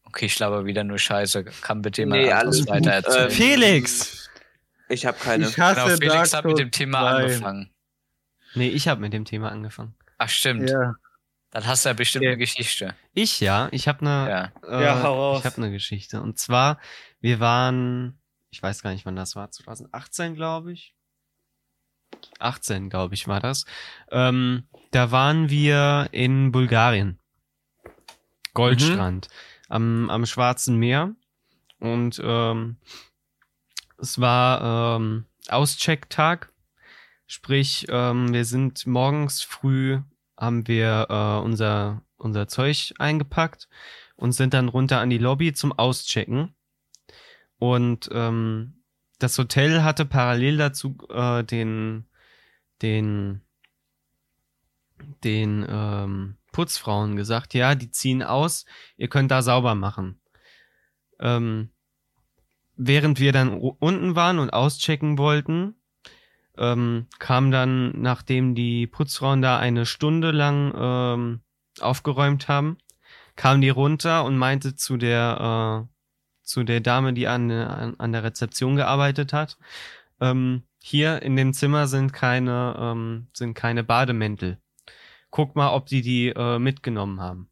[0.04, 1.44] Okay, ich laber wieder nur Scheiße.
[1.44, 2.70] Kann bitte jemand Nee, alles gut.
[2.70, 3.26] weiter erzählen?
[3.26, 4.30] Ähm, Felix!
[4.88, 5.48] Ich habe keine.
[5.48, 7.08] Ich hasse genau, Felix Dark hat mit dem Thema 2.
[7.24, 7.70] angefangen.
[8.54, 9.96] Nee, ich habe mit dem Thema angefangen.
[10.18, 10.70] Ach, stimmt.
[10.70, 10.94] Ja.
[11.56, 12.32] Dann hast du ja bestimmt Ja.
[12.32, 12.96] eine Geschichte.
[13.14, 14.78] Ich ja, ich habe eine Ja.
[14.78, 16.82] äh, Ja, ich habe eine Geschichte und zwar
[17.22, 20.94] wir waren, ich weiß gar nicht, wann das war, 2018 glaube ich.
[22.40, 23.64] 18 glaube ich war das.
[24.12, 27.20] Ähm, da waren wir in Bulgarien.
[28.54, 29.30] Goldstrand
[29.70, 31.16] am, am Schwarzen Meer
[31.80, 32.82] und ähm,
[33.98, 36.52] es war ähm, Auschecktag,
[37.28, 40.02] sprich ähm, wir sind morgens früh
[40.38, 43.68] haben wir äh, unser unser Zeug eingepackt
[44.16, 46.56] und sind dann runter an die Lobby zum Auschecken
[47.58, 48.84] und ähm,
[49.20, 52.06] das Hotel hatte parallel dazu äh, den
[52.82, 53.42] den
[55.24, 58.66] den ähm, Putzfrauen gesagt, ja, die ziehen aus,
[58.98, 60.22] ihr könnt da sauber machen.
[61.20, 61.72] Ähm,
[62.78, 65.76] während wir dann unten waren und auschecken wollten,
[66.58, 71.40] ähm, kam dann, nachdem die Putzfrauen da eine Stunde lang ähm,
[71.80, 72.78] aufgeräumt haben,
[73.36, 75.96] kam die runter und meinte zu der, äh,
[76.44, 79.58] zu der Dame, die an, an, an der Rezeption gearbeitet hat,
[80.22, 84.60] ähm, hier in dem Zimmer sind keine, ähm, sind keine Bademäntel.
[85.32, 87.50] Guck mal, ob die die äh, mitgenommen haben.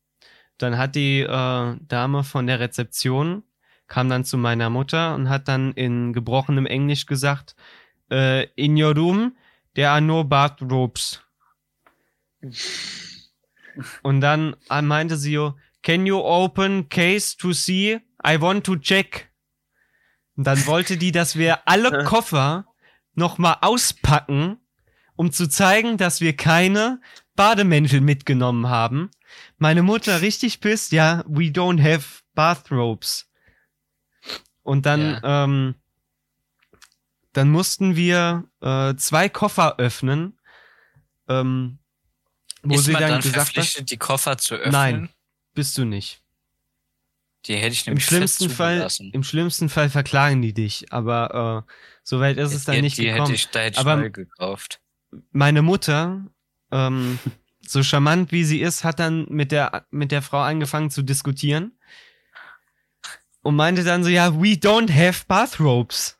[0.57, 3.43] Dann hat die äh, Dame von der Rezeption
[3.87, 7.55] kam dann zu meiner Mutter und hat dann in gebrochenem Englisch gesagt,
[8.11, 9.35] äh, in your room,
[9.75, 11.21] there are no bathrobes.
[14.01, 17.99] Und dann meinte sie, so, can you open case to see?
[18.25, 19.29] I want to check.
[20.35, 22.65] Und dann wollte die, dass wir alle Koffer
[23.13, 24.57] nochmal auspacken,
[25.15, 27.01] um zu zeigen, dass wir keine
[27.35, 29.11] Bademäntel mitgenommen haben.
[29.57, 33.29] Meine Mutter richtig pisst, ja, we don't have bathrobes.
[34.61, 35.75] Und dann, ähm,
[37.33, 40.39] dann mussten wir äh, zwei Koffer öffnen,
[41.27, 41.79] ähm,
[42.61, 44.71] wo Ist sie man dann, dann gesagt hat, verpflichtet, die Koffer zu öffnen?
[44.71, 45.09] Nein.
[45.53, 46.21] bist du nicht.
[47.45, 51.65] Die hätte ich Im nämlich schlimmsten fest Fall, im schlimmsten Fall verklagen die dich, aber
[51.67, 51.71] äh,
[52.03, 53.23] so weit ist es dann die, nicht die gekommen.
[53.25, 54.79] hätte ich, da hätte ich Aber- neu gekauft.
[55.31, 56.25] meine Mutter,
[56.71, 57.19] ähm,
[57.67, 61.77] so charmant wie sie ist, hat dann mit der, mit der Frau angefangen zu diskutieren
[63.41, 66.15] und meinte dann so, ja, we don't have bathrobes.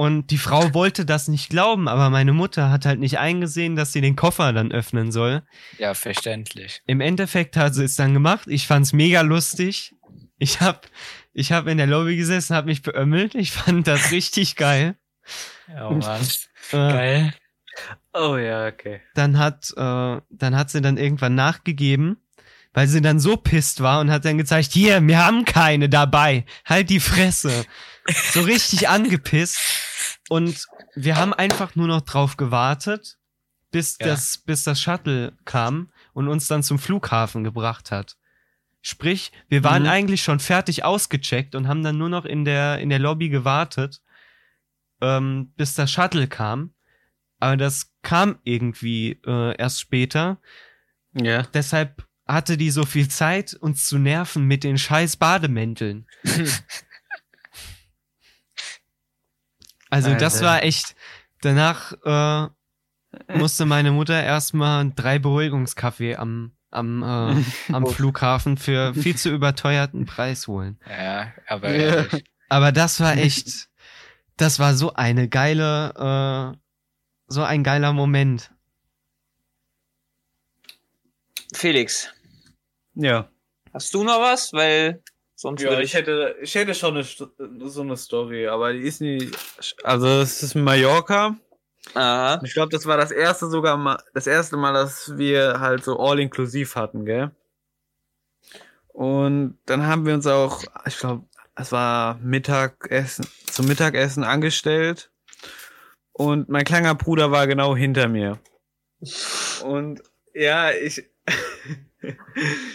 [0.00, 3.92] Und die Frau wollte das nicht glauben, aber meine Mutter hat halt nicht eingesehen, dass
[3.92, 5.42] sie den Koffer dann öffnen soll.
[5.76, 6.80] Ja, verständlich.
[6.86, 8.46] Im Endeffekt hat sie es dann gemacht.
[8.46, 9.94] Ich fand's mega lustig.
[10.38, 10.88] Ich hab,
[11.34, 13.34] ich hab in der Lobby gesessen, hab mich beömmelt.
[13.34, 14.96] Ich fand das richtig geil.
[15.68, 16.26] Ja, Mann.
[16.72, 17.34] Äh, Geil.
[18.12, 19.00] Oh ja, okay.
[19.14, 22.18] dann hat, äh, dann hat sie dann irgendwann nachgegeben,
[22.72, 26.44] weil sie dann so pisst war und hat dann gezeigt, hier, wir haben keine dabei.
[26.64, 27.66] Halt die Fresse.
[28.32, 29.58] So richtig angepisst.
[30.30, 30.64] Und
[30.94, 33.18] wir haben einfach nur noch drauf gewartet,
[33.72, 34.06] bis Ja.
[34.06, 38.16] das, bis das Shuttle kam und uns dann zum Flughafen gebracht hat.
[38.80, 39.88] Sprich, wir waren Mhm.
[39.88, 44.00] eigentlich schon fertig ausgecheckt und haben dann nur noch in der, in der Lobby gewartet,
[45.00, 46.74] ähm, bis das Shuttle kam.
[47.40, 50.38] Aber das kam irgendwie äh, erst später.
[51.12, 51.42] Ja.
[51.42, 56.06] Deshalb hatte die so viel Zeit, uns zu nerven mit den scheiß Bademänteln.
[59.90, 60.46] Also das Alter.
[60.46, 60.94] war echt.
[61.42, 62.48] Danach äh,
[63.38, 70.06] musste meine Mutter erstmal drei Beruhigungskaffee am, am, äh, am Flughafen für viel zu überteuerten
[70.06, 70.78] Preis holen.
[70.88, 71.94] Ja, aber Ja.
[72.04, 72.24] ehrlich.
[72.48, 73.68] Aber das war echt,
[74.36, 76.58] das war so eine geile, äh,
[77.28, 78.50] so ein geiler Moment.
[81.54, 82.08] Felix,
[82.94, 83.28] Ja.
[83.72, 84.52] hast du noch was?
[84.52, 85.02] Weil
[85.40, 87.04] sonst Ja, ich hätte, ich hätte schon eine,
[87.68, 89.36] so eine Story, aber die ist nicht.
[89.82, 91.36] Also, es ist Mallorca.
[91.94, 92.40] Aha.
[92.44, 95.98] Ich glaube, das war das erste sogar mal, das erste Mal, dass wir halt so
[95.98, 97.30] all-inklusiv hatten, gell?
[98.88, 101.24] Und dann haben wir uns auch, ich glaube,
[101.54, 105.10] es war Mittagessen, zum Mittagessen angestellt.
[106.12, 108.38] Und mein kleiner Bruder war genau hinter mir.
[109.64, 110.02] Und
[110.34, 111.08] ja, ich,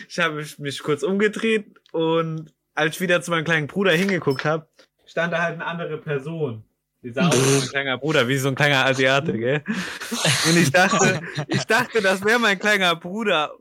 [0.10, 4.68] ich habe mich kurz umgedreht und als ich wieder zu meinem kleinen Bruder hingeguckt habe,
[5.06, 6.64] stand da halt eine andere Person.
[7.06, 9.64] Die sah aus wie mein kleiner Bruder, wie so ein kleiner Asiate, gell?
[10.50, 13.52] Und ich dachte, ich dachte, das wäre mein kleiner Bruder.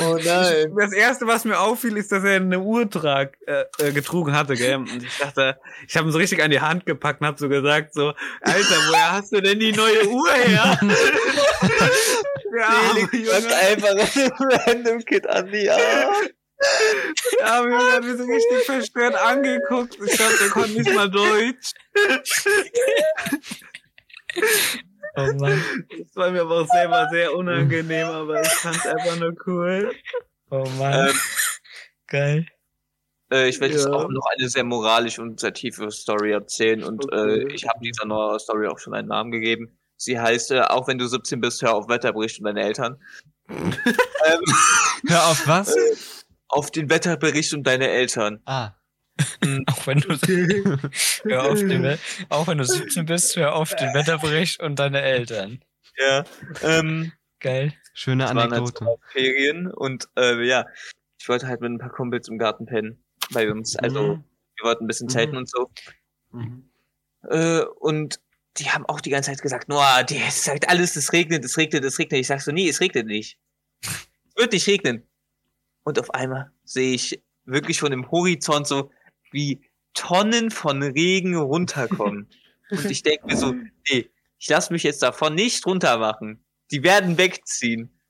[0.00, 0.74] Oh nein.
[0.76, 4.54] Das erste, was mir auffiel, ist, dass er eine Uhr trag, äh, äh, getrunken hatte,
[4.54, 4.74] gell?
[4.74, 7.48] Und ich dachte, ich habe ihn so richtig an die Hand gepackt und habe so
[7.48, 10.80] gesagt, so, Alter, woher hast du denn die neue Uhr her?
[12.58, 14.32] ja, Felix einfach ein
[14.66, 16.30] random Kid an die Arme.
[17.40, 19.96] Ja, wir haben mich so richtig verstört angeguckt.
[20.04, 21.72] Ich glaube, der konnte nicht mal Deutsch.
[25.16, 25.62] Oh Mann.
[25.90, 29.92] Das war mir aber auch selber sehr unangenehm, aber ich fand's einfach nur cool.
[30.50, 31.08] Oh Mann.
[31.08, 31.14] Ähm,
[32.06, 32.46] Geil.
[33.30, 33.92] Äh, ich werde jetzt Ja.
[33.92, 37.40] auch noch eine sehr moralische und sehr tiefe Story erzählen und Okay.
[37.42, 39.78] äh, ich habe dieser neuen Story auch schon einen Namen gegeben.
[39.96, 43.00] Sie heißt, äh, auch wenn du 17 bist, hör auf Wetterbericht und deine Eltern.
[43.48, 44.40] ähm,
[45.08, 45.74] Hör auf was?
[46.52, 48.40] Auf den Wetterbericht und deine Eltern.
[48.44, 48.72] Ah.
[49.66, 50.08] Auch wenn du,
[51.24, 51.98] hör auf den,
[52.30, 55.62] auch wenn du 17 bist, hör auf den Wetterbericht und deine Eltern.
[55.98, 56.24] Ja.
[56.62, 57.74] Ähm, Geil.
[57.92, 58.86] Schöne halt Anekdote.
[58.86, 60.66] auch Ferien und äh, ja,
[61.20, 63.76] ich wollte halt mit ein paar Kumpels im Garten pennen bei uns.
[63.76, 64.24] Also Mhm.
[64.56, 65.10] wir wollten ein bisschen Mhm.
[65.10, 65.70] zelten und so.
[66.30, 66.70] Mhm.
[67.28, 68.18] Äh, und
[68.56, 71.56] die haben auch die ganze Zeit gesagt, Noah, die es sagt alles, es regnet, es
[71.58, 72.20] regnet, es regnet.
[72.20, 73.38] Ich sag so, nee, es regnet nicht.
[73.84, 75.06] Es wird nicht regnen.
[75.84, 78.90] Und auf einmal sehe ich wirklich von dem Horizont so,
[79.30, 79.60] wie
[79.94, 82.28] Tonnen von Regen runterkommen.
[82.70, 83.54] Und ich denke mir so,
[83.90, 86.44] nee, ich lasse mich jetzt davon nicht runter machen.
[86.70, 88.00] Die werden wegziehen.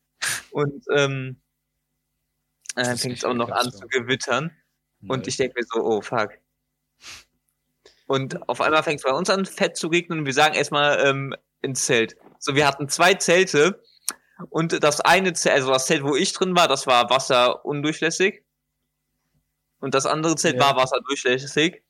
[0.50, 1.40] Und ähm,
[2.76, 4.56] äh, dann fängt es auch noch an zu gewittern.
[5.08, 6.30] Und ich denke mir so, oh fuck.
[8.06, 11.04] Und auf einmal fängt es bei uns an, fett zu regnen und wir sagen erstmal
[11.04, 12.16] ähm, ins Zelt.
[12.38, 13.82] So, wir hatten zwei Zelte
[14.50, 18.44] und das eine Zelt, also das Zelt, wo ich drin war, das war wasserundurchlässig.
[19.80, 20.60] Und das andere Zelt Ja.
[20.60, 21.82] war wasserdurchlässig.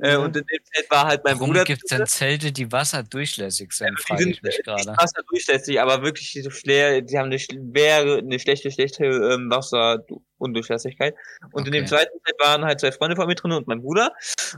[0.00, 0.18] Äh, Ja.
[0.18, 1.64] und in dem Zelt war halt mein Warum Bruder.
[1.64, 4.94] gibt's denn Zelte, die wasserdurchlässig sind, die frage sind ich mich nicht gerade.
[4.96, 11.14] wasserdurchlässig, aber wirklich so schwer, die haben eine schwere, eine schlechte, schlechte ähm, Wasserundurchlässigkeit.
[11.52, 11.88] Und in dem Okay.
[11.90, 14.12] zweiten Zelt waren halt zwei Freunde von mir drin und mein Bruder.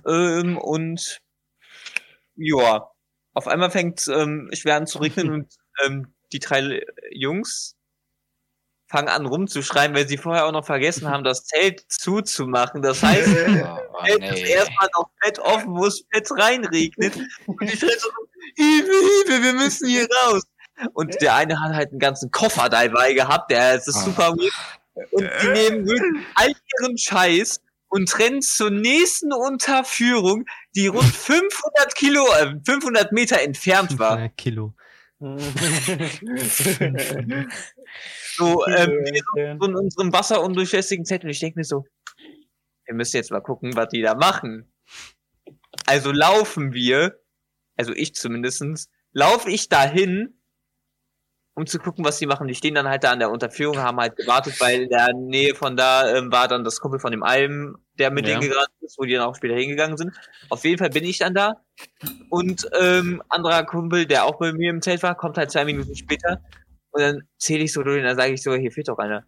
[0.07, 1.21] Ähm, und
[2.37, 2.91] ja,
[3.35, 5.55] auf einmal fängt ähm, schwer an zu regnen und
[5.87, 7.77] ähm, die drei Jungs
[8.91, 12.83] fangen an rumzuschreien, weil sie vorher auch noch vergessen haben, das Zelt zuzumachen.
[12.83, 13.29] Das heißt,
[13.97, 14.51] Oh, Zelt ist nee.
[14.51, 17.15] erstmal noch fett offen, wo es fett reinregnet.
[17.47, 18.09] Und ich schreie so,
[18.57, 20.43] Hilfe, Hilfe, wir müssen hier raus.
[20.93, 23.93] Und der eine hat halt einen ganzen Koffer dabei gehabt, der ist Ah.
[24.05, 24.53] super weird.
[25.13, 31.95] Und die nehmen wirklich all ihren Scheiß und rennen zur nächsten Unterführung, die rund 500
[31.95, 34.11] Kilo, äh, 500 Meter entfernt war.
[34.19, 34.75] 500 Kilo.
[38.37, 39.05] So, ähm,
[39.37, 41.85] so in unserem wasserundurchlässigen und ich denke mir so,
[42.85, 44.73] wir müssen jetzt mal gucken, was die da machen.
[45.87, 47.21] Also laufen wir,
[47.77, 50.41] also ich zumindestens, laufe ich dahin,
[51.55, 52.49] um zu gucken, was die machen.
[52.49, 55.55] Die stehen dann halt da an der Unterführung, haben halt gewartet, weil in der Nähe
[55.55, 58.39] von da ähm, war dann das Kumpel von dem Alm, der mit Ja.
[58.39, 60.15] denen gerannt ist, wo die dann auch später hingegangen sind.
[60.49, 61.61] Auf jeden Fall bin ich dann da.
[62.29, 65.95] Und ähm, anderer Kumpel, der auch bei mir im Zelt war, kommt halt zwei Minuten
[65.95, 66.41] später.
[66.91, 69.25] Und dann zähle ich so durch und dann sage ich so, hier fehlt doch einer.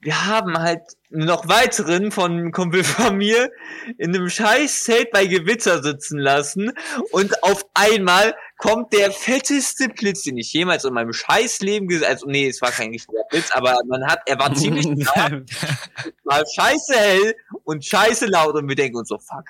[0.00, 3.50] Wir haben halt noch weiteren von einem Kumpel von mir
[3.98, 6.72] in einem scheiß Zelt bei Gewitter sitzen lassen
[7.10, 12.08] und auf einmal kommt der fetteste Blitz, den ich jemals in meinem scheiß Leben gesehen
[12.08, 14.84] Also nee, es war kein richtiger Blitz, aber man hat, er war ziemlich
[16.24, 19.46] war scheiße hell und scheiße laut und wir denken uns so, fuck.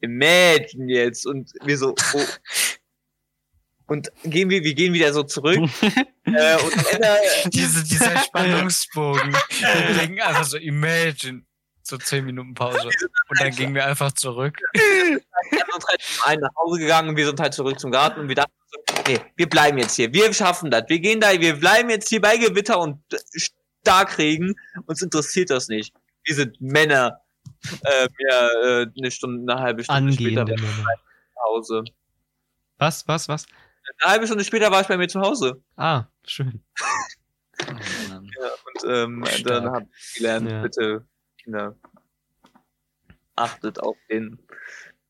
[0.00, 2.24] Imagine jetzt und wir so, oh.
[3.88, 5.58] Und gehen wir, wir gehen wieder so zurück.
[6.24, 7.08] äh, und am Ende,
[7.50, 9.32] Diese, dieser Spannungsbogen.
[9.32, 11.44] Wir denken einfach so, imagine.
[11.88, 12.88] So zehn Minuten Pause.
[13.28, 14.58] Und dann gingen wir einfach zurück.
[14.74, 15.20] wir
[15.50, 18.18] sind uns halt zum einen nach Hause gegangen und wir sind halt zurück zum Garten
[18.20, 20.12] und wir dachten so, nee, wir bleiben jetzt hier.
[20.12, 20.84] Wir schaffen das.
[20.88, 23.00] Wir gehen da, wir bleiben jetzt hier bei Gewitter und
[23.82, 24.54] Starkregen.
[24.86, 25.94] Uns interessiert das nicht.
[26.24, 27.20] Wir sind Männer.
[27.84, 30.96] Ähm, ja, äh, eine Stunde, eine halbe Stunde später Angehende ich Männer.
[31.34, 31.84] zu Hause.
[32.78, 33.46] Was, was, was?
[34.00, 35.62] Eine halbe Stunde später war ich bei mir zu Hause.
[35.76, 36.64] Ah, schön.
[36.80, 36.84] Oh.
[38.08, 39.44] Ja, und ähm, Stark.
[39.44, 40.62] dann habe ich gelernt, Ja.
[40.62, 41.06] bitte,
[41.46, 41.76] Kinder,
[43.36, 44.40] achtet auf den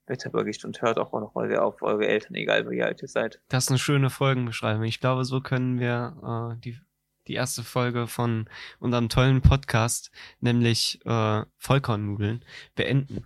[0.06, 3.40] Wetterbericht und hört auch noch eure, auf eure Eltern, egal wie alt ihr seid.
[3.48, 4.84] Das ist eine schöne Folgenbeschreibung.
[4.84, 6.78] Ich glaube, so können wir äh, die,
[7.26, 10.10] die erste Folge von unserem tollen Podcast,
[10.40, 12.44] nämlich äh, Vollkornnudeln,
[12.74, 13.24] beenden.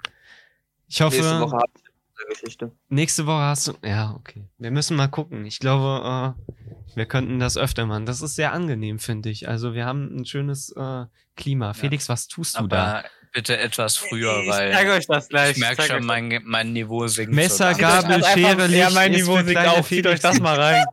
[0.86, 1.58] Ich hoffe, Nächste Woche
[2.28, 2.72] Geschichte.
[2.88, 3.72] nächste Woche hast du.
[3.84, 4.44] Ja, okay.
[4.58, 5.44] Wir müssen mal gucken.
[5.46, 8.06] Ich glaube, äh, wir könnten das öfter machen.
[8.06, 9.48] Das ist sehr angenehm, finde ich.
[9.48, 11.04] Also wir haben ein schönes äh,
[11.36, 11.72] Klima.
[11.74, 12.82] Felix, was tust du da?
[13.00, 15.52] Aber bitte etwas früher, Ich zeige weil euch das gleich.
[15.52, 17.32] ich merke schon, mein, mein Niveau sinkt.
[17.34, 18.78] Messer, so Gabel, Schere, Licht.
[18.78, 19.86] Ja, mein Niveau sinkt auch.
[19.86, 20.84] Zieht euch das mal rein.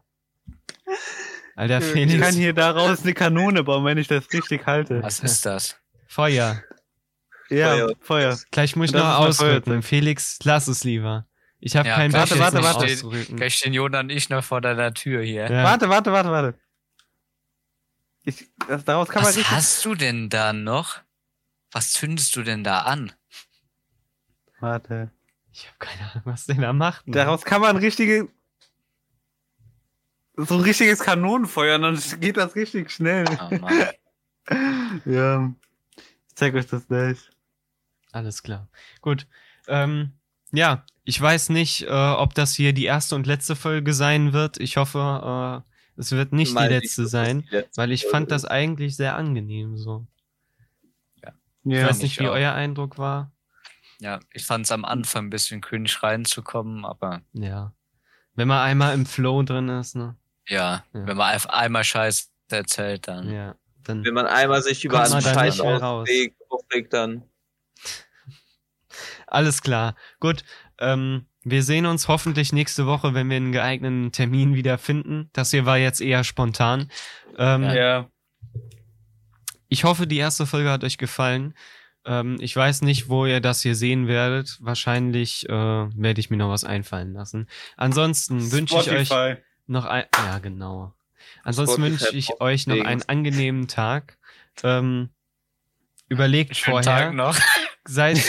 [1.55, 2.21] Alter, Ich Felix.
[2.23, 5.01] kann hier daraus eine Kanone bauen, wenn ich das richtig halte.
[5.01, 5.75] Was ist das?
[6.07, 6.61] Feuer.
[7.49, 7.93] Ja, Feuer.
[8.01, 8.39] Feuer.
[8.51, 9.81] Gleich muss ich Das noch ausrücken.
[9.81, 11.25] Felix, lass es lieber.
[11.59, 12.85] Ich habe Ja, keinen warte, Bock, warte, warte.
[12.85, 13.37] auszurücken.
[13.37, 15.49] Gleich stehen Jona und ich noch vor deiner Tür hier.
[15.49, 15.63] Ja.
[15.63, 16.59] Warte, warte, warte, warte.
[18.23, 20.99] Ich, das, daraus kann man Was hast du denn da noch?
[21.71, 23.11] Was zündest du denn da an?
[24.59, 25.11] Warte.
[25.51, 27.07] Ich habe keine Ahnung, was der da macht.
[27.07, 27.13] Mann.
[27.13, 28.27] Daraus kann man richtige
[30.35, 33.25] so ein richtiges Kanonenfeuer und dann geht das richtig schnell.
[33.39, 33.59] Oh.
[35.05, 35.51] Ja.
[36.29, 37.17] Ich zeig euch das gleich.
[38.11, 38.67] Alles klar.
[39.01, 39.27] Gut.
[39.67, 40.13] Ähm,
[40.51, 44.59] ja, ich weiß nicht, äh, ob das hier die erste und letzte Folge sein wird.
[44.59, 47.91] Ich hoffe, äh, es wird nicht Mal die nicht, letzte das sein, die letzte weil
[47.91, 50.05] ich Folge fand das eigentlich sehr angenehm so.
[51.63, 51.87] Ich Ja.
[51.87, 52.33] weiß nicht, ich wie auch.
[52.33, 53.31] euer Eindruck war.
[53.99, 57.73] Ja, ich fand es am Anfang ein bisschen cringe reinzukommen, aber Ja.
[58.35, 60.15] Wenn man einmal im Flow drin ist, ne?
[60.47, 61.07] ja, Ja.
[61.07, 63.29] wenn man einfach einmal Scheiß erzählt, dann.
[63.31, 63.55] Ja.
[63.83, 67.23] Dann Wenn man einmal sich über einen Scheiß nicht aufregt, dann
[69.27, 69.95] Alles klar.
[70.19, 70.43] Gut.
[70.79, 75.29] Ähm, wir sehen uns hoffentlich nächste Woche, wenn wir einen geeigneten Termin wieder finden.
[75.33, 76.91] Das hier war jetzt eher spontan.
[77.37, 78.09] Ähm, Ja.
[79.69, 81.53] Ich hoffe, die erste Folge hat euch gefallen.
[82.05, 84.57] Ähm, ich weiß nicht, wo ihr das hier sehen werdet.
[84.61, 87.47] Wahrscheinlich äh, werde ich mir noch was einfallen lassen.
[87.75, 89.37] Ansonsten wünsche ich euch
[89.67, 90.05] noch ein.
[90.15, 90.93] Ja, genau.
[91.43, 94.17] Ansonsten wünsche ich euch noch einen angenehmen Tag.
[94.63, 95.09] Ähm,
[96.07, 97.07] überlegt Schönen vorher.
[97.07, 97.37] Tag noch.
[97.87, 98.19] Seid,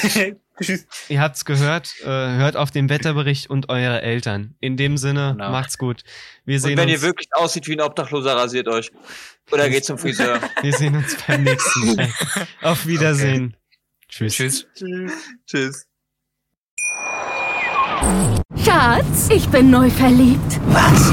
[1.08, 1.94] ihr habt's gehört.
[2.02, 4.54] Äh, hört auf den Wetterbericht und eure Eltern.
[4.60, 5.50] In dem Sinne, Genau.
[5.50, 6.02] macht's gut.
[6.44, 7.02] Wir Und sehen wenn ihr uns.
[7.02, 8.90] wirklich aussieht wie ein Obdachloser, rasiert euch.
[9.50, 10.40] Oder geht zum Friseur.
[10.62, 12.08] Wir sehen uns beim nächsten Mal.
[12.62, 13.56] Auf Wiedersehen.
[14.08, 14.34] Tschüss.
[14.36, 14.66] Tschüss.
[15.46, 15.86] Tschüss.
[18.64, 20.60] Schatz, ich bin neu verliebt.
[20.66, 21.12] Was?